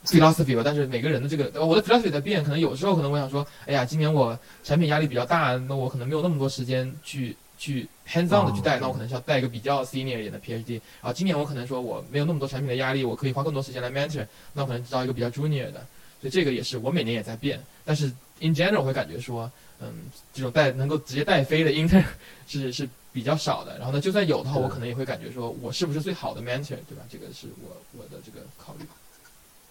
[0.05, 0.61] philosophy 吧。
[0.63, 10.73] 但是每个人的这个，呃我的 philosophy 在变，可能有时候可能我想说，哎呀，今年我产品压力比较大，那我可能没有那么多时间去去 hands on 的去带，哦那我可能需要带一个比较 senior 一点的 PhD。
[11.01, 15.85] 然后今年我可能说我没有那么多产品的压力，我可以花更多时间来 mentor，那我可能招一个比较 junior 的。
[16.21, 18.07] 所以这个也是我每年也在变，但是
[18.39, 19.87] in general 我会感觉说，嗯，
[20.33, 22.03] 这种带能够直接带飞的 intern
[22.47, 23.77] 是是比较少的。
[23.77, 27.03] 然后呢，就算有的话，我可能也会感觉说我是不是最好的 mentor，对吧？
[27.09, 28.85] 这个是我我的这个考虑。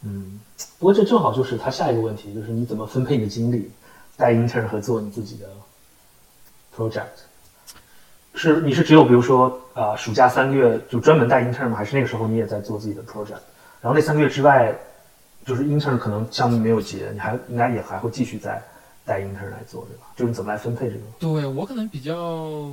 [0.04, 0.38] 嗯，
[0.78, 3.70] 不过这正好就是他下一个问题，就是你怎么分配你的精力，
[4.16, 5.48] 带 intern 和做你自己的
[6.76, 7.06] project。
[8.34, 11.76] 是你是只有比如说啊、暑假三个月就专门带 intern 吗？
[11.76, 13.40] 还是那个时候你也在做自己的 project？
[13.80, 14.74] 然后那三个月之外，
[15.46, 18.62] 就是 intern 可能项目没有结，你还应该也还会继续在
[19.04, 20.06] 带 intern 来做，对吧？
[20.16, 21.00] 就是你怎么来分配这个？
[21.18, 22.70] 对我可能比较，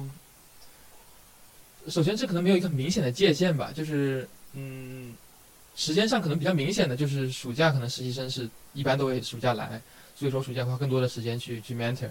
[1.87, 5.13] 首先这可能没有一个明显的界限吧，就是嗯，
[5.81, 9.81] 时间上可能比较明显的就是暑假可能实习生是一般都会暑假来，
[10.15, 12.07] 所以说暑假花更多的时间去去 mentor，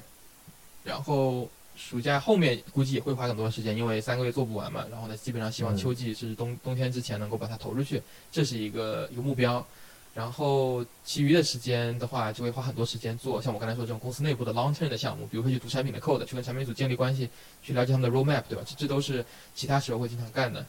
[0.82, 8.02] 然后暑假后面估计也会花很多的时间，因为三个月做不完嘛，然后呢基本上希望嗯秋季是冬冬天之前能够把它投出去，
[8.32, 9.64] 这是一个一个目标。
[10.12, 17.30] 然后其余的时间的话，就会花很多时间做像我刚才说这种公司内部的 long term 的项目，比如说去读产品的 code，去跟产品组建立关系，
[17.62, 18.64] 去了解他们的 roadmap，对吧？
[18.66, 20.66] 这这都是其他时候会经常干的。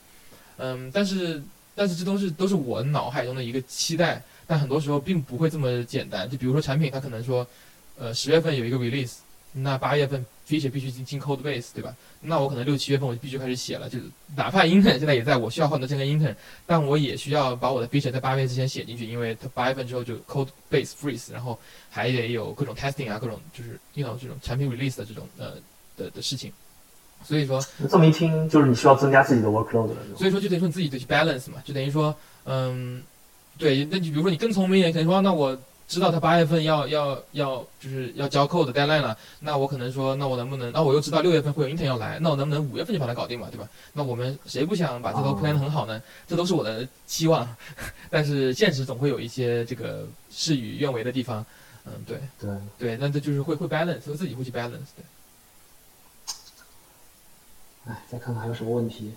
[0.58, 1.42] 嗯，但是
[1.74, 6.30] 但是这都是都是我脑海中的一个期待，但很多时候并不会这么简单。
[6.30, 7.48] 就比如说产品，它可能说，
[7.98, 9.18] 呃，十月份有一个 release，
[9.54, 11.96] 那八月份 feature 必须进进 code base，对吧？
[12.22, 13.98] 那我可能六七月份我就必须开始写了，就
[14.36, 21.58] 哪怕 intern 现在也在，我需要换到这个 intern，但我也需要把我的 feature 在八月之前写进去，因为它八月份之后就 code base freeze，然后
[21.90, 25.54] 还得有各种 testing 啊，各种就是 you know 这种产品 release 的这种呃
[25.96, 26.52] 的的事情。
[27.24, 29.96] 所以说，这么一听，就是你需要增加自己的 workload 了。
[30.18, 33.02] 所以说就等于说你自己得去 balance 嘛，就等于说，嗯，
[33.58, 35.58] 对，那你比如说你更聪明一点，可能说那我
[35.88, 43.68] 知道他八月份要要要就是要交 code 的 deadline 了，那我可能说，那我能不能，那我又知道六月份会有 intern 要来，那我能不能五月份就把它搞定嘛，对吧？
[43.94, 46.02] 那我们谁不想把这都哦 plan 得很好呢？
[46.28, 47.48] 这都是我的期望，
[48.10, 51.46] 但是现实总会有一些这个事与愿违的地方，
[51.86, 55.04] 嗯，对对，对，那这就是会会 balance，我自己会去 balance，对。
[57.88, 59.12] 哎，再看看还有什么问题。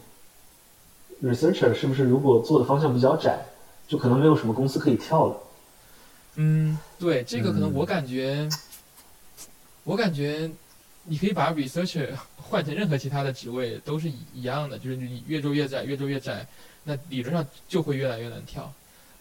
[1.23, 3.45] researcher 是不是如果做的方向比较窄，
[3.87, 5.37] 就可能没有什么公司可以跳了？
[6.37, 8.49] 嗯，对，这个可能嗯我感觉，
[9.85, 10.51] 我感觉
[11.05, 16.47] 你可以把 researcher 换成任何其他的职位都是一一样的，就是你越做越窄，越做越窄，
[16.83, 18.73] 那理论上就会越来越难跳。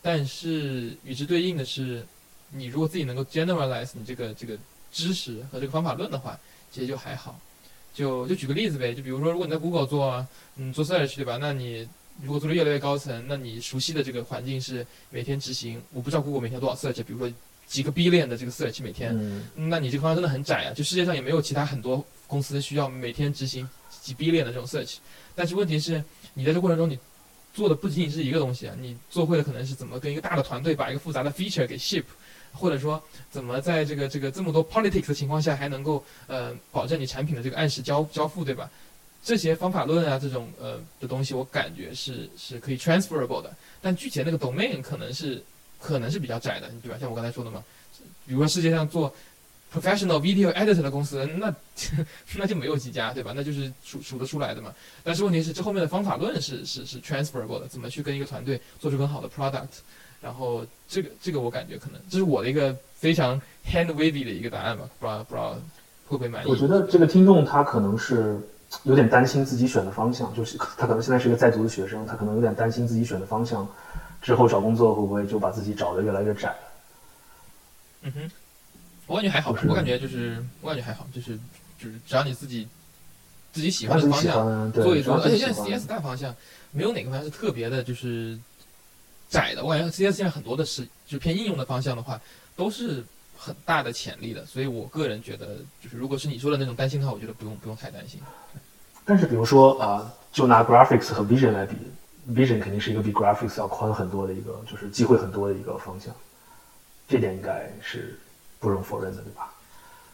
[0.01, 2.05] 但是与之对应的是，
[2.49, 4.57] 你如果自己能够 generalize 你这个这个
[4.91, 6.37] 知识和这个方法论的话，
[6.71, 7.39] 其实就还好。
[7.93, 10.25] 就就举个例子呗，就比如说，如果你在 Google 做，
[10.55, 11.37] 嗯，做 search 对吧？
[11.39, 11.87] 那你
[12.23, 17.31] 如果做的越来越高层，那你熟悉的这个环境是每天执行，我不知道 Google 每天多少 search，比如说
[17.67, 19.15] 几个 billion 的这个 search 每天，
[19.55, 20.73] 嗯，那你这个方向真的很窄啊！
[20.73, 23.67] 就世界上也没有其他很多公司需要每天执行
[24.01, 24.97] 几 billion 的这种 search，
[25.35, 26.03] 但是问题是，
[26.33, 26.99] 你在这过程中你
[27.53, 32.03] 做的不仅仅是一个东西啊，你做会的可能是怎么跟一个大的团队把一个复杂的 feature 给 ship，
[32.53, 38.69] 或者说怎么在这个这个这么多 politics 的情况下还能够呃保证你产品的这个按时交交付，对吧？
[39.23, 45.41] 这些方法论啊，这种呃的东西，我感觉是是可以 transferable 的，但具体的那个 domain 可能是
[45.79, 46.97] 可能是比较窄的，对吧？
[46.99, 47.63] 像我刚才说的嘛，
[48.27, 49.15] 比如说世界上做
[49.73, 51.55] professional video editor 的公司，那
[52.35, 53.31] 那就没有几家，对吧？
[53.33, 54.73] 那就是数数得出来的嘛。
[55.03, 59.69] 但是问题是，这后面的方法论是是是 transferable 的，怎么去跟一个团队做出更好的 product？
[60.23, 65.51] 然后这个这个我感觉可能这是我的一个非常 hand wavy 的一个答案吧，不知道不知道
[66.07, 66.49] 会不会满意？
[66.49, 68.39] 我觉得这个听众他可能是
[68.83, 73.67] 有点担心自己选的方向，就是他可能现在是一个在读的学生，他可能有点担心自己选的方向
[74.21, 76.55] 之后找工作会不会就把自己找的越来越窄。
[78.01, 78.31] 嗯哼，
[79.07, 81.37] 我感觉还好，是我感觉就是我感觉还好，就是
[81.77, 82.67] 就是只要你自己
[83.51, 86.33] 自己喜欢的方向，对，做一做，而且现在 CS 大方向
[86.71, 88.37] 没有哪个方向是特别的，就是
[89.33, 89.63] 窄的。
[89.65, 92.21] 我感觉 CS 现在很多的是就偏应用的方向的话，
[92.55, 93.03] 都是
[93.37, 94.45] 很大的潜力的。
[94.45, 98.21] 所以我个人觉得，就是如果是你说的那种担心的话，我觉得不用不用太担心。
[99.03, 101.75] 但是比如说啊、就拿 graphics 和 vision 来比
[102.29, 106.15] ，vision 肯定是一个比 graphics 要宽很多的一个，就是机会很多的一个方向，
[107.07, 108.17] 这点应该是
[108.59, 109.52] 不容否认的，对吧？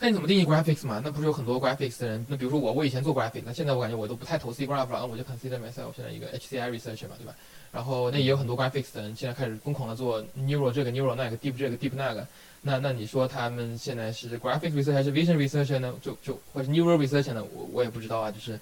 [0.01, 1.01] 那你怎么定义 graphics 嘛？
[1.03, 2.25] 那不是有很多 graphics 的人？
[2.29, 7.35] 那比如说我，我以前做 graphics，那现在我感觉我都不太投 C graph 了，那我就 consider myself 现在一个 HCI researcher 嘛，对吧？
[7.71, 12.25] 然后那也有很多 graphics 的人现在开始疯狂的做 neural 这个 neural 那个 deep 这个 deep 那个。
[12.61, 15.93] 那那你说他们现在是 graphics research 还是 vision research 呢？
[16.01, 17.43] 就就或者 neural research 呢？
[17.53, 18.57] 我我也不知道啊，就是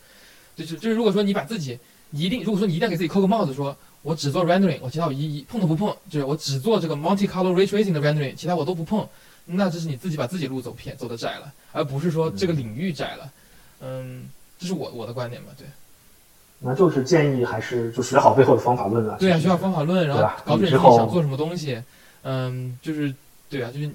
[0.55, 1.77] 就是就是如果说你把自己
[2.11, 3.77] 一定，如果说你一定要给自己扣个帽子说。
[4.03, 9.05] 我只做 rendering，我其他我一一碰都不碰，就是我只做这个 Monte Carlo ray tracing 的 rendering，其他我都不碰。
[9.47, 13.31] 那这是你自己把自己路走偏走的窄了，而不是说这个领域窄了。
[13.81, 14.29] 嗯，
[14.59, 15.65] 这是我我的观点吧，对。
[16.59, 19.15] 那就是建议还是就学好背后的方法论了。
[19.19, 21.81] 对啊，学好方法论，然后搞准自己想做什么东西。
[22.23, 23.13] 嗯，就是
[23.47, 23.89] 对啊，就是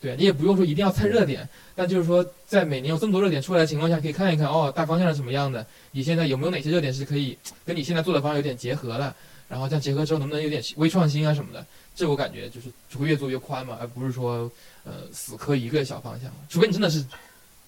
[0.00, 9.14] 对啊，你也不用说一定要蹭热点，但就是说在每年有这么多热点出来的情况下，可以看一看哦，大方向是什么样的，你现在有没有哪些热点是可以跟你现在做的方向有点结合了，
[9.48, 11.64] 然后这样结合之后能不能有点微创新啊什么的，
[11.94, 14.50] 这我感觉就是只会越做越宽嘛，而不是说
[14.84, 17.04] 呃死磕一个小方向，除非你真的是。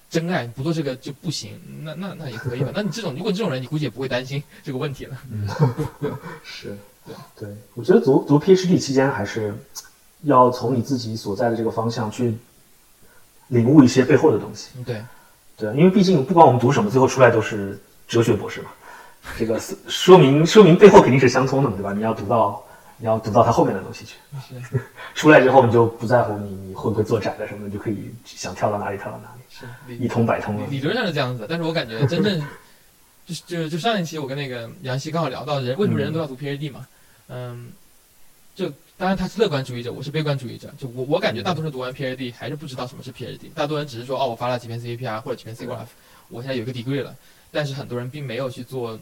[0.09, 2.69] 真爱不做这个就不行，那那那也可以吧？
[2.75, 5.17] 那你这种，如果你这种人，你估计也不会担心这个问题了。
[5.31, 5.49] 嗯
[6.45, 9.55] 是对，对，我觉得读读 PhD 期间还是
[10.21, 12.37] 要从你自己所在的这个方向去
[13.47, 14.69] 领悟一些背后的东西。
[14.77, 15.03] 嗯对，
[15.57, 18.69] 对，因为毕竟不管我们读什么，最后出来都是哲学博士嘛。
[19.35, 21.91] 这个是说明说明背后肯定是相通的嘛，对吧？
[21.91, 22.63] 你要读到
[22.97, 24.15] 你要读到它后面的东西去。
[24.47, 24.79] 是
[25.15, 30.67] 出来之后，你就不在乎你你会不会做窄的什么，你就可以想跳到哪里跳到哪里，是一通百通了。
[30.67, 32.39] 理论上是这样子，但是我感觉真正
[33.25, 36.87] 就是就就上一期我跟那个杨希刚好聊到人为什么人人都要读 PhD 嘛，
[37.29, 37.71] 嗯，
[38.55, 45.87] 就当然他是乐观主义者，我是悲观主义者，就我我感觉大多数读完 PhD 还是不知道什么是 PhD，大多人只是说哦我发了几篇 CPR 或者几篇 C graph，
[46.29, 47.15] 我现在有一个 degree 了，
[47.51, 48.99] 但是很多人并没有去做。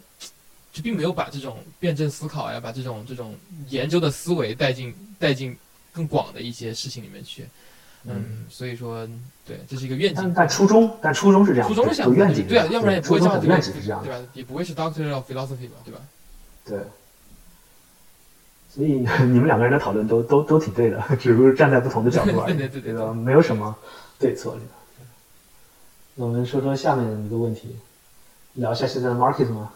[0.71, 3.35] 就并没有把这种辩证思考呀，把这种这种
[3.69, 5.55] 研究的思维带进带进
[5.91, 7.45] 更广的一些事情里面去，
[8.05, 9.07] 嗯，所以说，
[9.45, 10.21] 对，这是一个愿景。
[10.23, 14.27] 但但初衷，但初衷是这样，初衷是想有愿景，对啊，要不然也不会叫这个愿景是这样的，对吧？
[14.33, 15.99] 也不会是 Doctor of Philosophy 吧，对吧？
[16.65, 16.79] 对。
[18.73, 23.13] 所以 你们两个人的讨论都都都挺对的，只不过站在不同的角度而已， 对对对对吧？
[23.13, 23.75] 没有什么
[24.17, 24.71] 对错，对吧？
[26.15, 27.75] 那我们说说下面一个问题，
[28.53, 29.73] 聊一下现在的 market 吗？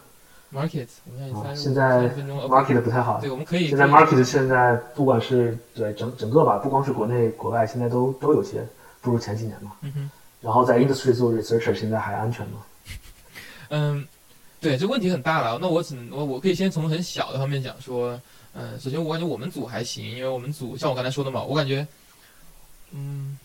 [0.56, 3.20] Market，我们啊，现现在在三分钟 OK market 不太好。
[3.20, 8.66] 对，我们可以现在 market 现在不管是对整整个吧，不光是国内国外，现在都都有些
[9.02, 9.74] 不如前几年嘛。
[9.82, 12.66] 嗯哼，然后在 industry 做 researcher 现在还安全吗？
[13.70, 14.08] 嗯，
[14.62, 15.60] 对，这问题很大了。
[15.62, 18.20] 那我只能我我可以先从很小的方面讲说，
[18.54, 21.86] 嗯，首先我感觉我们组还行，因为我们组像我刚才说的嘛，我感觉，
[22.92, 23.38] 嗯，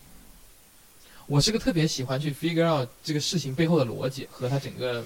[1.27, 5.03] 我是个特别喜欢去 figure out 这个事情背后的逻辑和它整个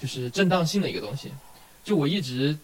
[0.00, 1.30] 就是正当性的一个东西。
[1.84, 2.56] 就我一直，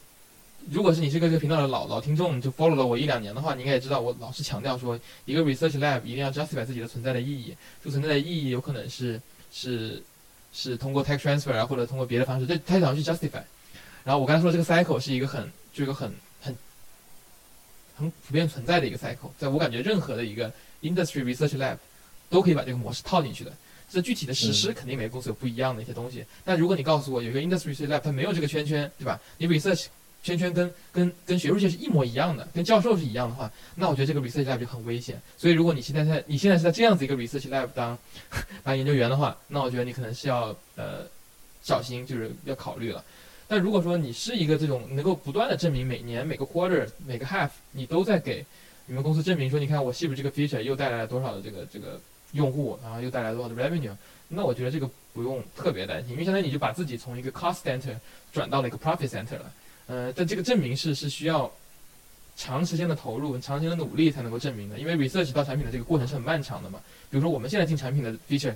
[0.70, 7.56] 如果是你是这个频道的老老听众，就 follow 了我一两年的话，你应该也知道，我老是强调说，一个 research lab 一定要 justify 自己的存在的意义。
[7.82, 9.20] 这个存在的意义有可能是
[9.52, 10.02] 是
[10.52, 13.42] 是通过 tech transfer 啊，或者通过别的方式，这它想去 justify。
[14.04, 16.56] 然后我刚才说这个 cycle 是一个很就一个很很
[17.96, 21.76] 很普遍存在的一个 cycle，在我感觉任何的一个 industry research lab
[22.28, 23.52] 都可以把这个模式套进去的。
[23.90, 26.24] 这具体的实施肯定每个公司有不一样的一些东西。
[26.44, 29.20] 但如果你告诉我有一个 industry lab 它没有这个圈圈，对吧？
[29.38, 29.86] 你 research
[30.22, 35.20] 圈圈跟跟跟学术界是一模一样的，跟教授是一样的话，那我觉得这个 research lab 就很危险。
[35.36, 37.96] 所以如果你现在在你现在是在这样子一个 research lab 当
[38.64, 41.06] 当研究员的话，那我觉得你可能是要呃
[41.62, 43.04] 小心，就是要考虑了。
[43.46, 48.44] 但如果说你是一个这种能够不断的证明每年每个 quarter 每个 half 你都在给
[48.86, 52.00] 你们公司证明说，你看我是不是这个 feature 又带来了多少的这个这个
[52.36, 53.90] 用户，然后又带来了多少的 revenue，
[54.28, 57.96] 那我觉得这个不用特别担心，因为相当于你就把自己从一个 cost center
[58.32, 59.52] 转到了一个 profit center 了。
[59.86, 61.50] 呃，但这个证明是是需要
[62.36, 66.80] 长时间的投入、长时间的努力才能够证明的，因为 research 到产品的这个过程是很漫长的嘛。
[67.10, 68.54] 比如说我们现在进产品的 feature，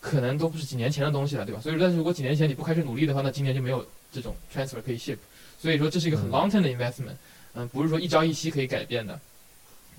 [0.00, 1.60] 可能都不是几年前的东西了，对吧？
[1.60, 5.16] 所以，但是如果几年前你不开始努力的话，那今年就没有这种 transfer 可以 ship。
[5.60, 7.14] 所以说这是一个很 long term 的 investment，
[7.54, 9.20] 嗯，不是说一朝一夕可以改变的。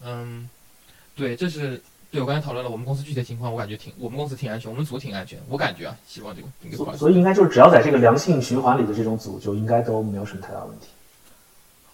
[0.04, 0.50] 嗯，
[1.16, 1.82] 对，这是
[2.14, 10.86] 对我刚才讨论了我们公司具体的情况，我感觉挺，我们公司挺安全，我们组挺安全，我感觉啊，希望这个应该不好所所以应该就是只要在这个良性循环里的这种组，就应该都没有什么太大问题。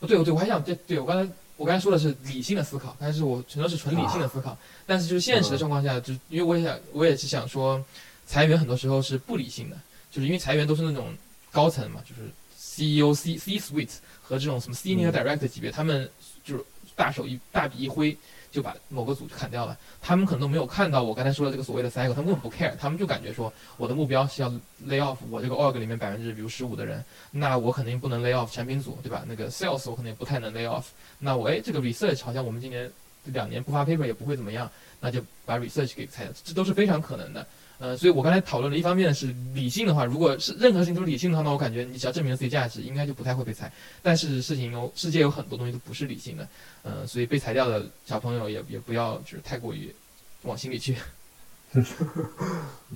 [0.02, 4.58] 哦，对，对，我还想，对，对我刚才我刚才说的是理性的思考，但是我全都是纯理性的思考。
[4.86, 7.82] 但是就是现实的状况下，就因为我也想，我也是想说，
[8.28, 9.78] 裁员很多时候是不理性的，
[10.12, 11.14] 就是因为裁员都是那种
[11.50, 16.10] 高层嘛，就是 CEO、C C suite 和这种什么 senior director 级别，他们
[16.44, 16.64] 就是
[17.00, 18.16] 大手一大笔一挥。
[18.52, 24.50] 就把某个组就砍掉了，他们可能都没有看到我刚才说的这个所谓的 cycle，他们根本不 care，他们就感觉说我的目标是要
[24.88, 29.24] lay off 我这个 org 里面百分之比如十五的人，那我肯定不能 lay off 产品组，对吧？
[29.28, 30.86] 那个 sales 我可能也不太能 lay off，
[31.20, 32.92] 那我哎这个 research 好像我们今年
[33.26, 34.68] 两年不发 paper 也不会怎么样，
[35.00, 37.46] 那就把 research 给裁掉，这都是非常可能的。
[37.80, 43.72] 呃，所以我刚才讨论的一方面是理性的话，如果是任何事情都是理性的话，那我感觉你只要证明了自己价值，应该就不太会被裁。
[44.04, 46.46] 但是事情有世界有很多东西都不是理性的，
[46.84, 49.96] 呃，所以被裁掉的小朋友也也不要就是太过于
[50.42, 50.98] 往心里去。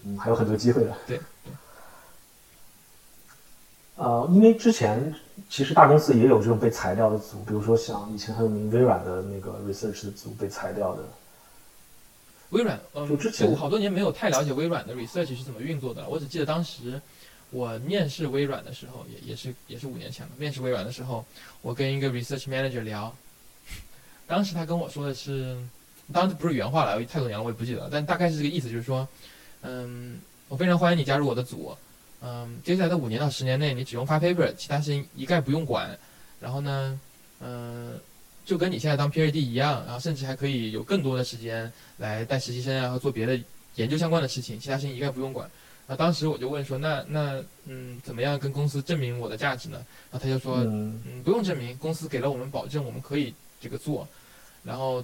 [0.03, 0.93] 嗯，还有很多机会的。
[1.07, 1.17] 对。
[3.95, 5.15] 呃，因为之前
[5.49, 11.03] 其实大公司也有这种被裁掉的组，比如说像以前很有名微软的那个 research 的组被裁掉的。
[12.53, 16.07] 微软，嗯，就之前我好多年没有太了解微软的 research 是怎么运作的了。
[16.07, 17.01] 我只记得当时
[17.49, 20.31] 我面试微软的时候，也也是也是五年前了。
[20.37, 21.25] 面试微软的时候，
[21.61, 23.13] 我跟一个 research manager 聊，
[24.27, 25.57] 当时他跟我说的是，
[26.13, 29.07] 当然不是原话了，太多年了我也不记得了，但大概是这个意思，就是说，
[29.61, 31.75] 嗯，我非常欢迎你加入我的组，
[32.21, 35.97] 嗯，接下来的五年到十年内，你只用发 paper，其他事情一概不用管。
[36.39, 36.99] 然后呢，
[37.41, 37.99] 嗯。
[38.45, 43.39] 就跟你现在当 PhD 一样，然后甚至还可以有更多的时间来带实习生啊，和做别的
[43.75, 45.49] 研究相关的事情，其他事情一概不用管。
[45.87, 49.77] 那当时我就问说，那那嗯，怎么样跟公司证明我的价值呢？
[50.11, 54.07] 然后他就说，嗯，不用证明，公司给了我们保证，我们可以这个做。
[54.63, 55.03] 然后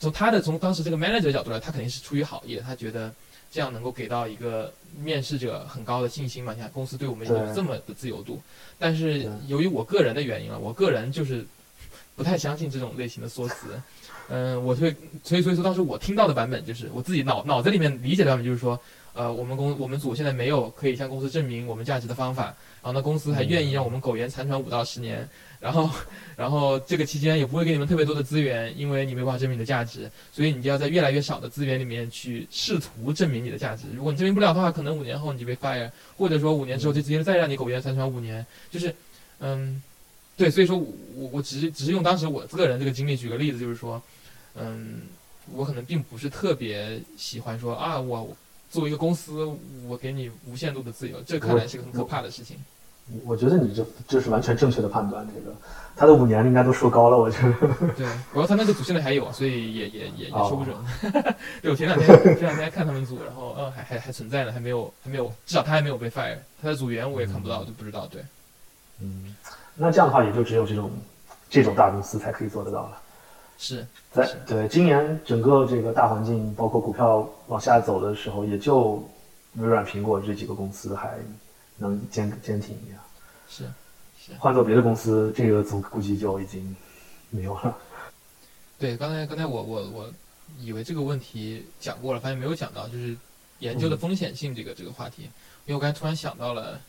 [0.00, 3.12] 从他的从当时这个 manager 角度来，他肯定是出于好意，他觉得
[3.52, 6.52] 这样能够给到一个面试者很高的信心嘛。
[6.52, 8.40] 你看公司对我们有这么的自由度，
[8.76, 11.46] 但是由于我个人的原因了，我个人就是
[12.18, 13.80] 不太相信这种类型的说辞。
[14.28, 14.94] 嗯，我会，
[15.24, 18.78] 所以所以说当时我听到的版本就是我自己脑脑子里面理解的版本就是说，
[19.14, 25.26] 呃，我们公我们组现在没有可以向公司证明我们价值的方法，然后呢，公司还愿意让我们苟延残喘五到十年，
[25.60, 25.88] 然后
[26.36, 33.84] 然后这个期间也不会给你们特别多的资源，因为你没办法证明你的价值，所以你就要在越来越少的资源里面去试图证明你的价值。
[33.96, 38.94] 如果你证明不了的话，可能五年后你就被 fire，或者说五年之后就直接再让你苟延残喘五年，就是，
[39.40, 39.82] 嗯，
[40.38, 40.86] 对，所以说我
[41.16, 44.00] 我我只是只是用当时我个人这个经历举个例子，就是说，
[44.54, 45.02] 嗯，
[45.52, 48.34] 我可能并不是特别喜欢说啊，我
[48.70, 49.50] 作为一个公司，
[49.88, 52.56] 我给你无限度的自由，这看来是个很可怕的事情。
[53.24, 55.26] 我觉得你这这是完全正确的判断。
[55.34, 55.56] 这个
[55.96, 57.92] 他的五年应该都说高了，我觉得。
[57.96, 60.76] 对，主要他那个组现在还有，所以也也也也哦说不准。
[61.62, 68.06] 对，我前两天前两天看他们组，然后嗯还还还存在呢，还没有还没有，至少他还没有被 fire，他的组员我也看不到，就不知道。
[68.06, 68.22] 对，
[69.00, 69.34] 嗯，
[69.80, 70.90] 那这样的话，也就只有这种
[71.48, 73.00] 这种大公司才可以做得到了。
[73.56, 79.02] 是在对今年整个这个大环境，包括股票往下走的时候，也就
[79.54, 81.18] 微软、苹果这几个公司还
[81.76, 82.98] 能坚坚挺一点。
[83.48, 83.64] 是
[84.18, 84.32] 是。
[84.38, 86.76] 换做别的公司，这个总估计就已经
[87.30, 87.76] 没有了。
[88.78, 90.12] 对，刚才刚才我我我
[90.58, 93.16] 以为这个问题讲过了，发现没有讲到，就是
[93.58, 95.22] 研究的嗯风险性这个、这个话题，
[95.66, 96.80] 因为我刚才突然想到了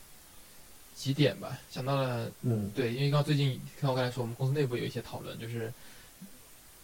[0.99, 5.73] 几点吧，想到了嗯对，因为刚最近看我刚才说，我们公司内部有一些讨论，就是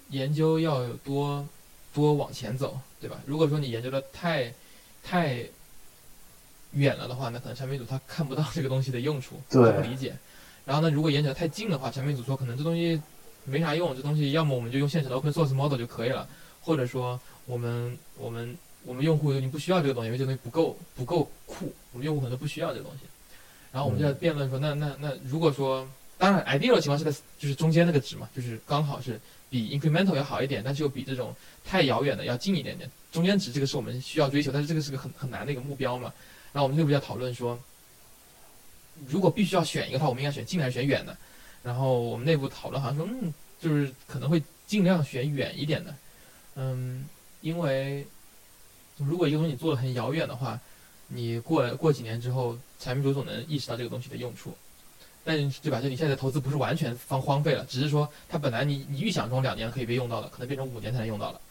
[0.09, 1.45] 研究要有多
[1.93, 3.19] 多往前走，对吧？
[3.25, 4.53] 如果说你研究的太
[5.03, 5.43] 太
[6.71, 10.15] 远了的话，那可能产品组他看不到这个东西的用处，对他不理解。
[10.63, 13.01] 然后呢，如果研究的太近的话，产品组说可能这东西
[13.43, 16.25] 没啥用，这东西要么我们就用现成的 open source model 就可以了，
[16.61, 22.99] 或者说我们我们我们用户已经不需要这个东西，因为这东西不够不够酷，我们用户可能不需要这个东西。
[23.75, 25.85] 然后我们就在辩论说，那那那如果说，
[26.17, 29.19] 当然 ideal 的情况是在就是中间那个值嘛，就是刚好是
[29.49, 32.89] 比 incremental 要好一点，但是又比这种太遥远的要近一点点。
[33.11, 36.13] 中间值这个是我们需要追求，但是这个是个很很难的一个目标嘛。
[36.53, 37.59] 然后我们内部在讨论说，
[39.09, 41.17] 如果必须要选一个的话，我们应该选近还是选远的？
[41.61, 45.93] 然后我们内部讨论好像说，嗯，就是可能会尽量选远一点的，
[46.55, 47.05] 嗯，
[47.41, 48.07] 因为
[48.95, 50.57] 如果一个东西你做的很遥远的话，
[51.09, 54.55] 你过过几年之后，产品组总能意识到这个东西的用处。
[55.23, 55.81] 但是对吧？
[55.81, 61.41] 就你现在的投资不是完全放荒废了，只是说它本来你你预想中两年可以被用到的，可能变成五年才能用到了。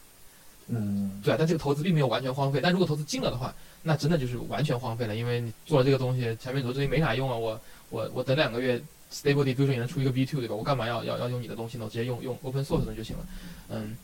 [0.68, 2.60] 嗯，对啊，但这个投资并没有完全荒废。
[2.62, 3.52] 但如果投资进了的话，
[3.82, 7.36] 那真的就是完全荒废了，因为你做了这个东西，产品组这东西没啥用啊。
[7.36, 7.60] 我
[7.90, 8.80] 我我等两个月
[9.12, 10.54] ，Stable Diffusion 也能出一个 V2，对吧？
[10.54, 11.84] 我干嘛要要要用你的东西呢？
[11.84, 13.26] 我直接用用 Open Source 的就行了。
[13.70, 13.96] 嗯，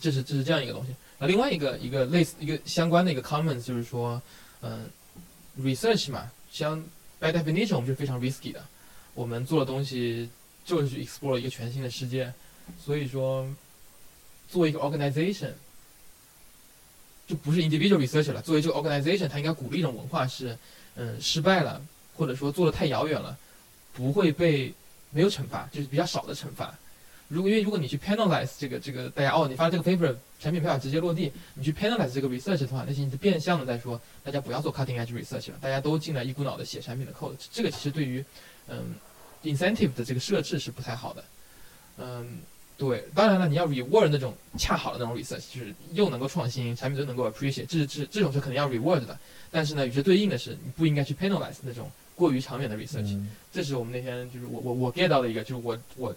[0.00, 0.92] 这是这是这样一个东西。
[1.18, 4.20] 那另外一个一个类似一个相关的一个 comments 就是说，
[4.60, 4.90] 嗯
[5.60, 6.82] ，research 嘛，像
[7.20, 8.64] by definition 我们是非常 risky 的。
[9.12, 10.30] 我们做的东西
[10.64, 12.32] 就是 explore 一个全新的世界，
[12.82, 13.46] 所以说，
[14.48, 15.52] 作为一个 organization，
[17.26, 18.40] 就不是 individual research 了。
[18.40, 20.56] 作为这个 organization，它应该鼓励一种文化是，
[20.94, 21.82] 嗯，失败了
[22.14, 23.36] 或者说做的太遥远了，
[23.92, 24.72] 不会被
[25.10, 26.74] 没有惩罚，就是比较少的惩罚。
[27.28, 38.24] 如果因为如果你去 penalize 这个这个大家哦，你发这个 paper 产品没法直接落地，你去 penalize 这个 research 的话，那些你是变相的在说大家不要做 cutting edge research 了，大家都进来一股脑的写产品的 code，这个其实对于
[38.68, 38.94] 嗯
[39.42, 41.24] incentive 的这个设置是不太好的。
[41.98, 42.40] 嗯，
[42.76, 49.18] 对，当然了，你要 reward 那种恰好的那种 research，就是又能够创新，产品又能够 appreciate，这是这这种是肯定要 reward 的。
[49.50, 53.14] 但是呢，与之对应的是，你不应该去 penalize 那种过于长远的 research。
[53.14, 56.14] 嗯这是我们那天就是我我我 get 到的一个，就是我我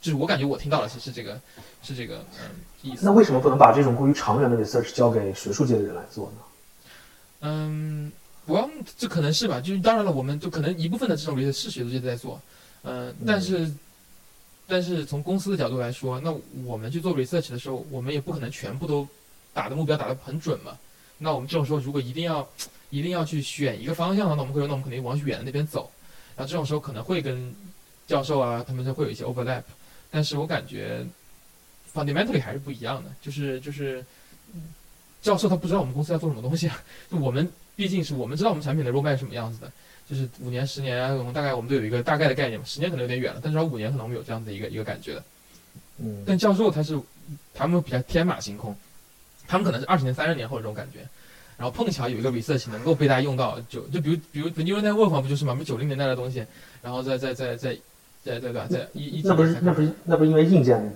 [0.00, 1.40] 就是我感觉我听到的是是这个
[1.82, 2.50] 是这个嗯
[2.82, 3.12] 意思那。
[3.12, 6.36] 为什么不能把这种过于长远的 research 交给学术界的人来做呢？
[7.40, 8.10] 嗯，
[8.46, 12.40] 我这可能是吧，就是当然了，我们就可能一部分的这种 research 是学术界在做，
[12.82, 13.70] 嗯、但是、
[14.66, 16.34] 但是从公司的角度来说，那
[16.64, 19.06] 我们去做 research 的时候，我们也不可能全部都
[19.52, 20.76] 打的目标打得很准嘛。
[21.18, 22.48] 那我们这种时候，如果一定要
[22.90, 25.90] 一定要去选一个方向的话，那我们会说，那我们肯定往远的那边走。
[26.36, 27.54] 然后这种时候可能会跟
[28.06, 29.62] 教授啊，他们就会有一些 overlap，
[30.10, 31.04] 但是我感觉
[31.94, 34.04] fundamentally 还是不一样的，就是就是
[34.54, 34.62] 嗯
[35.20, 39.72] 教授他不知道我们公司要做什么东西啊，就我们毕竟是我们知道我们产品的 roadmap 是什么样子的，
[40.08, 45.24] 就是五年、十年啊，我们大概我们都有一个大概的概念嘛，十年可能有点远了，但至少五年可能我们有这样的一个一个感觉的。
[45.98, 46.98] 嗯，但教授他是
[47.52, 48.74] 他们比较天马行空，
[49.46, 51.00] 他们可能是二十年、三十年后这种感觉，
[51.56, 56.46] 然后碰巧有一个 research 能够被大家用到，就就比如比如 neural network，不就是嘛，我们九零年代的东西，
[56.80, 57.76] 然后再再再再
[58.24, 60.92] 再对吧，对一一几那不是那不是那不是因为硬件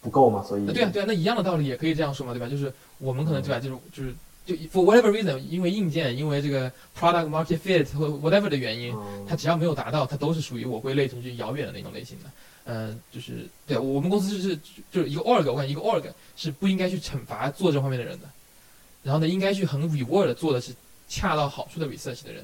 [0.00, 2.48] 不够嘛，所以对啊，对啊，那一样的道理也可以这样说嘛，对吧？
[2.48, 12.30] 就是我们可能对吧，就是就是就 for whatever reason，因为硬件，因为这个 product market fit 或 whatever 的原因，嗯它只要没有达到，它都是属于我归类成去遥远的那种类型的。
[12.64, 14.56] 嗯、就是对我们公司就是
[14.92, 16.04] 就是一个 org，我感觉一个 org
[16.36, 18.26] 是不应该去惩罚做这方面的人的，
[19.02, 20.72] 然后呢，应该去很 reward 做的是
[21.08, 22.42] 恰到好处的 research 的人，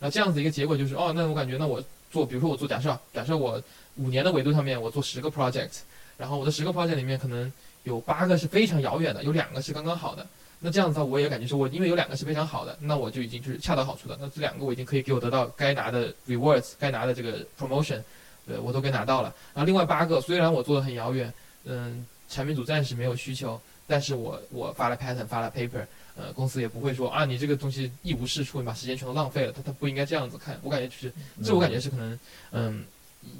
[0.00, 1.80] 然后这样子一个结果就是，哦，那我感觉那我
[2.12, 3.60] 做，比如说我做假设，假设我
[3.96, 5.78] 五年的维度上面我做十个 project，
[6.18, 7.50] 然后我的十个 project 里面可能
[7.84, 10.24] 有八个是非常遥远的，有两个是刚刚好的。
[10.60, 14.16] 那这样子的话，我也感觉说，我因为有两个是非常好的，那我就已经就是恰到好处的。
[14.20, 18.00] 那这两个我已经可以给我得到该拿的 rewards，该拿的这个 promotion，
[18.46, 19.34] 对我都给拿到了。
[19.54, 21.32] 然后另外八个虽然我做的很遥远，
[21.64, 25.84] 嗯，产品组暂时没有需求，但是我我发了 pattern，发了 paper，
[26.22, 29.52] 呃，公司也不会说啊，你这个东西一无是处，你把时间全都浪费了。
[29.52, 30.56] 他他不应该这样子看。
[30.62, 31.12] 我感觉就是
[31.42, 32.18] 这，我感觉是可能，
[32.52, 32.84] 嗯，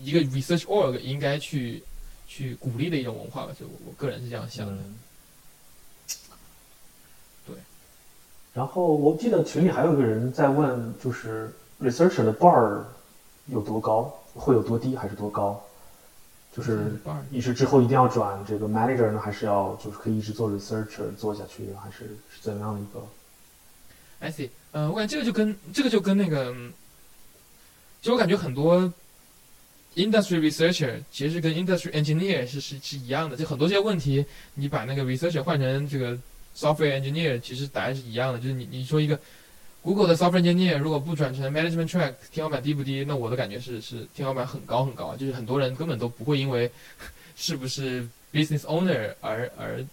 [0.02, 1.84] 一个 research org 应该去
[2.26, 3.52] 去鼓励的一种文化吧。
[3.58, 4.72] 就我我个人是这样想的。
[4.72, 4.98] 嗯
[7.46, 7.54] 对。
[8.52, 12.82] 然后我记得群里还有个人在问，就是 researcher 的 bar
[13.46, 15.64] 有多高，会有多低，还是多高？
[16.54, 22.00] 就是嗯 bar 你是之后一定要转这个 manager 呢，还是要就是可以一直做 researcher 做下去，还是
[22.30, 23.00] 是怎样的一个
[24.20, 26.72] ？I see，呃，我感觉这个就跟这个就跟那个，嗯
[28.02, 28.92] 就我感觉很多
[29.94, 34.24] industry researcher 其实跟 industry engineer 是是是一样的，就很多这些问题，
[34.54, 36.18] 你把那个 researcher 换成这个
[36.56, 39.18] software engineer，其实答案是一样的，就是你你说一个
[39.82, 43.04] Google 的 software engineer 如果不转成 management track，天花板低不低？
[43.04, 46.70] 那我的感觉是是天花板很高很高，就是很多人根本都不会因为
[47.34, 49.84] 是不是 business owner 而而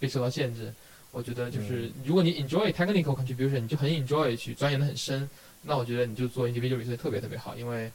[0.00, 0.72] 被受到限制。
[1.12, 5.26] 我觉得就是，如果你 enjoy technical contribution，你就很 enjoy 去钻研的很深，
[5.62, 7.90] 那我觉得你就做 individual research 特别特别好，因为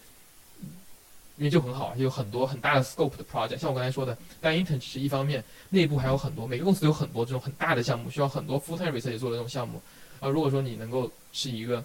[1.37, 9.79] 因为就很好，有很多很大的 scope 的 project，像我刚才说的，但 intern 只是一方面，内部还有很多，每个公司都有很多这种很大的项目，需要很多 full time research 做的这种项目。
[10.19, 11.83] 啊，如果说你能够是一个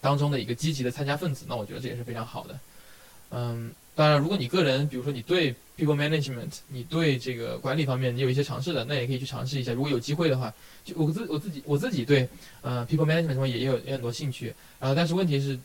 [0.00, 2.58] 当中的一个积极的参加分子，那我觉得这也是非常好的。
[3.30, 9.72] 嗯，当然，如果你个人，比如说你对 people management，你对这个管理方面你有一些尝试的，那也可以去尝试一下。
[9.72, 10.52] 如果有机会的话，
[10.84, 12.28] 就我自我自己我自己对
[12.60, 14.54] 呃 people management 方面也有也很多兴趣。
[14.78, 15.58] 然后，但是问题是，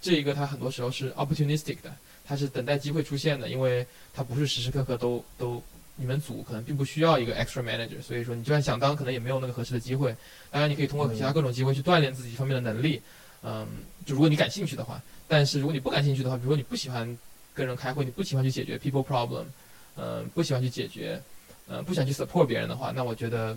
[0.00, 1.94] 这一个它很多时候是 opportunistic 的，
[2.24, 5.62] 它是等待机会出现的，因为它不是时时刻刻都都
[5.96, 10.14] 你们组可能并不需要一个 extra manager，所以说你就算想当，可能也没有那个合适的机会。
[10.50, 13.00] 当然，你可以通过其他各种机会去锻炼自己方面的能力。
[13.42, 13.66] 嗯，
[14.06, 17.18] 就如果你感兴趣的话，但是如果你不感兴趣的话，比如说你不喜欢
[17.54, 19.44] 跟人开会，你不喜欢去解决 people problem，
[19.96, 21.20] 嗯、不喜欢去解决，
[21.66, 23.56] 呃，不想去 support 别人的话，那我觉得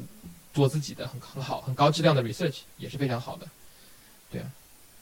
[0.54, 3.48] 做自己的很很好、很高质量的 research 也是非常好的。
[4.32, 4.52] 对啊，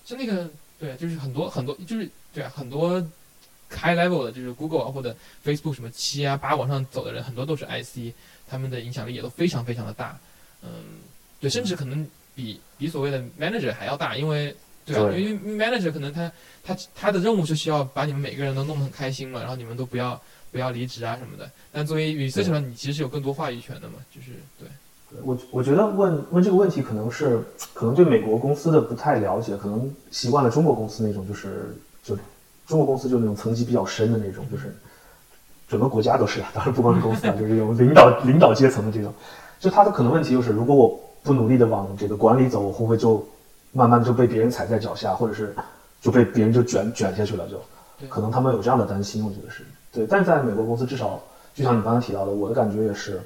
[0.03, 3.01] 像那个对啊，就是很多很多就是对啊，很多
[3.77, 5.15] high level 的，就是 Google 啊或者
[5.45, 8.13] Facebook 什么七啊八往上走的人，很多都是 IC，
[8.47, 10.17] 他们的影响力也都非常非常的大。
[10.61, 10.69] 嗯，
[11.39, 14.55] 对，甚至可能比比所谓的 manager 还要大，因为
[14.85, 16.31] 对啊，对因为 manager 可能他
[16.63, 20.19] 他他的任务是需要把你们每个人都弄得很开心嘛，然后你们都不要
[20.51, 21.49] 不要离职啊什么的。
[21.71, 24.27] 但作为 researcher，你其实是有更多话语权的嘛，就是
[24.59, 24.67] 对。
[25.21, 27.39] 我我觉得问问这个问题，可能是
[27.71, 31.92] 可能对美国公司的不太了解，可能习惯了中国公司那种，就是就
[32.67, 34.75] 中国公司就那种层级比较深的那种，就是
[35.67, 39.13] 整个国家都是啊， 当然不光是公司啊， 就是有领导领导阶层的这种。
[39.59, 43.25] 就他的可能问题就是，如果我不努力的往这个管理走，我会不会就
[43.71, 45.55] 慢慢就被别人踩在脚下，或者是
[46.01, 47.47] 就被别人就卷卷下去了？
[47.47, 47.57] 就
[47.99, 50.05] 对可能他们有这样的担心，我觉得是对。
[50.05, 51.21] 但是在美国公司，至少
[51.55, 53.21] 就像你刚才提到的，我的感觉也是。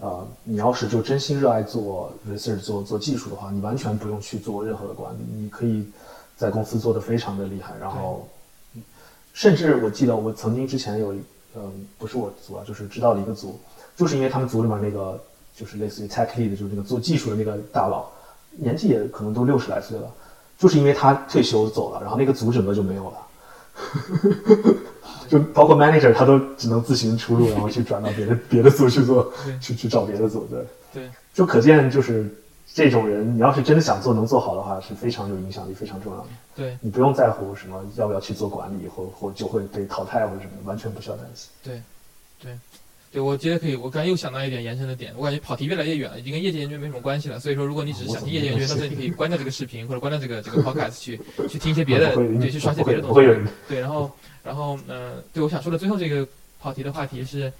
[0.00, 5.86] 呃，你要是就真心热爱做 research 做做技术的话，你完全不用去做任何的管理，你可以
[6.36, 7.72] 在公司做的非常的厉害。
[7.80, 8.26] 然后，
[9.32, 11.12] 甚至我记得我曾经之前有，
[11.54, 13.58] 嗯、不是我组啊，就是知道的一个组，
[13.96, 15.18] 就是因为他们组里面那个
[15.56, 18.06] 就是类似于 tech lead，就是那个做技术的那个大佬，
[18.56, 20.10] 年纪也可能都六十来岁了，
[20.58, 23.18] 就是因为他退休走了，然后那个组整个就没有了。
[25.28, 32.30] 就包括 manager 他都只能自行出入，然后去转到别的别的组去做，去去找别的组，对，对，就可见就是
[32.74, 36.28] 这种人，你要是真的想做能做好的话，是非常有影响力、非常重要的。
[36.54, 41.50] 对你不用在乎什么要不要去做管理，或或就会被淘汰或者什么，完全不需要担心。
[41.62, 41.82] 对，
[42.42, 42.58] 对，
[43.12, 43.76] 对我觉得可以。
[43.76, 47.38] 我刚才又想到一点延伸的点，我感觉跑题越来越远了，已经跟业界研究没什么关系了。
[47.38, 53.50] 所以说，如果你只是想听业界研究，那么你可以关掉这个视频，或者关掉这个这个 podcast 去 去听一些别的，对，去刷些别的东西。
[53.68, 54.10] 对，然后
[54.42, 56.26] 然后嗯、呃对我想说的最后这个
[56.58, 57.52] 跑题的话题是，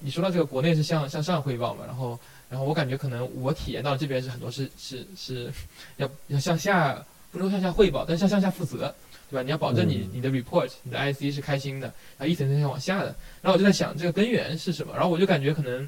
[0.00, 2.18] 你说到这个国内是向向上汇报嘛，然后
[2.50, 5.52] 然后我感觉可能我体验到这边是很多是是是
[5.96, 8.94] 要要向下不能向下汇报，但是向向下负责，
[9.30, 9.42] 对吧？
[9.42, 11.86] 你要保证你嗯你的 report、你的 IC 是开心的，
[12.16, 13.14] 然后一层层向往下的。
[13.42, 15.86] 然后我就在想这个根源是什么，然后我就感觉可能，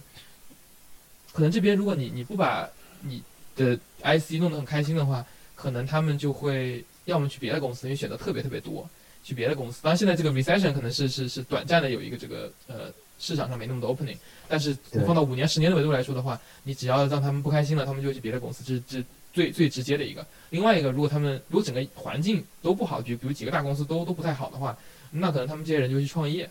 [1.33, 2.69] 可能这边如果你你不把
[3.01, 3.23] 你
[3.57, 8.89] 的 IC 弄得很开心的话，可能他们就会要么去别的公司，因为选择特别特别多，
[9.25, 9.83] 去别的公司。
[9.83, 14.17] 当然现在这个 recession 可能是是是短暂的有一个这个呃市场上没那么多 opening，
[14.49, 20.27] 但是对放到五年十年的维度来说的话，你只要让他们不开心了，他们就会去别的公司，这是这最最直接的一个。
[20.49, 24.77] 另外一个，如果他们如果整个环境都不好，比如比如几个大公司都都不太好的话，
[25.13, 26.43] 那可能他们这些人就会去创业，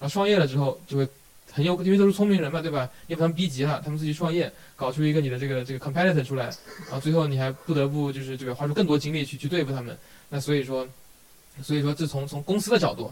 [0.00, 1.08] 后创业了之后就会
[1.52, 2.90] 很有，因为都是聪明人嘛，对吧？
[3.06, 6.46] 你把他们逼急了，他们自己创业，搞出一个你的这个这个 competitor 出来，
[6.86, 9.96] 然后最后你还不得不就是这个花出更多精力去去对付他们。
[10.28, 10.86] 那所以说，
[11.62, 13.10] 所以说这从从公司的角度，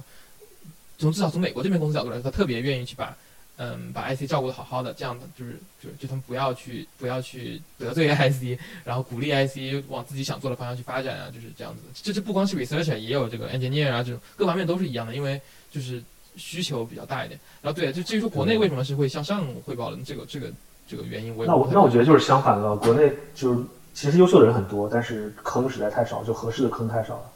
[0.98, 3.16] 从至少从美国这边公司角度来说，他特别愿意去把
[3.56, 11.82] 嗯把 IC 照顾的好好的，这样的就是就就他们不要去不要去得罪 IC，然后鼓励 IC 往自己想做的方向去发展啊，就是这样子。
[11.94, 15.40] 这这不光是 researcher，也有这个 engineer 啊，这种各方面都是一样的，因为
[15.70, 16.02] 就是
[16.36, 17.38] 需求比较大一点。
[17.62, 20.52] 然后对，就至于说国内为什么是会向上汇报的，这个这个
[20.88, 23.60] 这个原因我也那我那我觉得就是相反了，国内就是
[23.94, 27.30] 其实优秀的人很多，但是坑实在太少，就合适的坑太少了，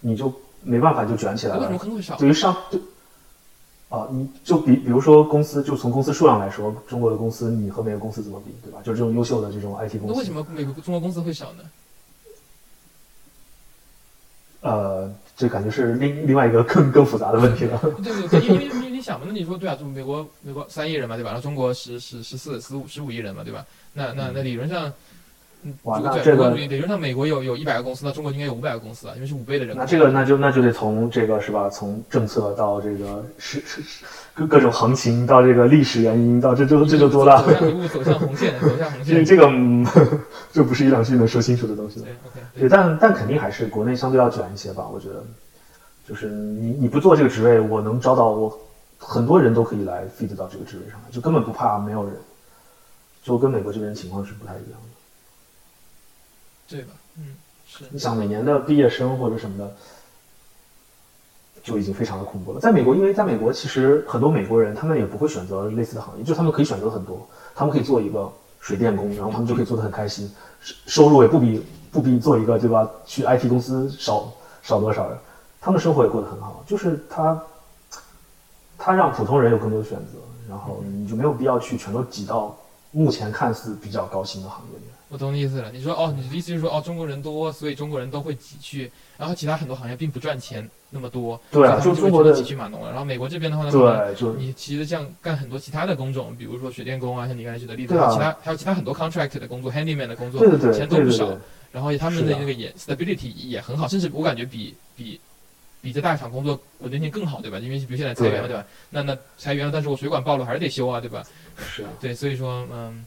[0.00, 0.32] 你就
[0.62, 1.78] 没办法就卷起来了为什么。
[1.78, 2.16] 坑会少？
[2.16, 2.80] 对于上就
[3.90, 8.78] 啊，你就比比如说公司，就从公司数量来说，中国的公司你和美国公司怎么比，对吧？
[8.84, 11.64] 就这种优秀的这种 IT 公司，那为什么美国中国公司会少呢？
[14.60, 17.80] 呃，这感觉是另另外一个更更复杂的问题了。
[18.04, 21.30] 对对对，因为因为因为你想嘛，那你说对啊，就美国美国三亿人嘛，对吧？
[21.30, 23.66] 然后中国十十十四十五十五亿人嘛，对吧？
[23.94, 24.92] 那那那理论上，嗯，
[25.82, 29.80] 哇那这个如果理论上美国有有一百个公司，那中国应该有五百个公司啊，因为是五倍的人口。
[29.80, 31.68] 那这个那就那就得从这个是吧？
[31.68, 37.52] 从政策到这个是是是各各种行情到这个历史原因到这就这就多大走？
[37.52, 39.24] 向一步走向红线，走向红这线。
[39.26, 39.86] 这个 嗯
[40.50, 42.06] 这不是一两句能说清楚的东西了。
[42.54, 45.22] 对对，但但肯定还是国内相对要卷一些吧，我觉得，
[46.08, 48.58] 就是你你不做这个职位，我能招到我
[48.98, 52.14] 很多人都可以来 feed 到这个职位上来，就根本不怕没有人，
[53.22, 54.88] 就跟美国这边情况是不太一样的。
[56.70, 56.92] 对吧？
[57.18, 57.34] 嗯，
[57.66, 57.84] 是。
[57.90, 59.74] 你想每年的毕业生或者什么的，
[61.62, 62.60] 就已经非常的恐怖了。
[62.60, 70.30] 在美国，因为在美国其实很多美国人他们也不会选择类似的行业，就他们可以选择很多，他们可以做一个水电工，然后他们就可以做的很开心，
[70.62, 75.10] 收收入也不比不比做一个对吧去 IT 公司少少多少，
[75.60, 77.42] 他们生活也过得很好，就是他
[78.78, 80.18] 他让普通人有更多的选择，
[80.48, 82.56] 然后你就没有必要去全都挤到
[82.92, 84.89] 目前看似比较高薪的行业。
[85.10, 85.70] 我懂你意思了。
[85.72, 92.90] 你说哦，你的意思就是说哦，中国人多，所以中国人都会挤去，然后其他很多行业并不赚钱那么多，对就中国的挤去码农了。
[92.90, 101.40] 然后美国这边的话呢，对，就你其实像干很多其他的工种，比如说水电工啊，像你刚才举的例子，对啊其他还有其他很多 contract 的工作，handyman 的工作，对对对钱都不少对对对。
[101.72, 105.20] 然后他们的那个也 stability 也很好，甚至我感觉比比
[105.80, 107.58] 比在大厂工作稳定性更好，对吧？
[107.58, 108.66] 因为比如现在裁员了，对对吧？
[108.90, 111.22] 那那裁员了，但是我水管爆了还是得修啊，对吧？
[111.58, 111.90] 是啊。
[112.00, 113.04] 对，所以说，嗯，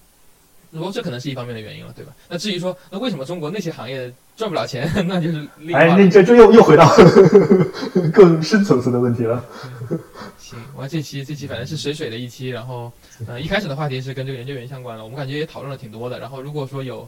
[0.73, 2.11] 如果这可能是一方面的原因了，对吧？
[2.27, 6.89] 那至于说，那为什么中国那些行业赚不了钱， 那就是另哎，外那这这又又回到
[8.11, 9.45] 更深层次的问题了。
[10.39, 12.91] 行，我这期这期反正是水水的一期，然后，
[13.27, 16.19] 呃，一开始的话题是跟这个研究员相关的，我们感觉也讨论了挺多的。
[16.19, 17.07] 然后，如果说有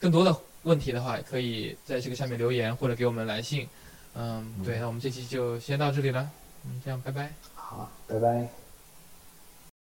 [0.00, 3.68] 更多的问题的话，可以在这个下面留言或者给我们来信。
[4.14, 6.28] 嗯，对，那我们这期就先到这里了。
[6.64, 7.32] 嗯，这样，拜拜。
[7.54, 8.61] 好，拜拜。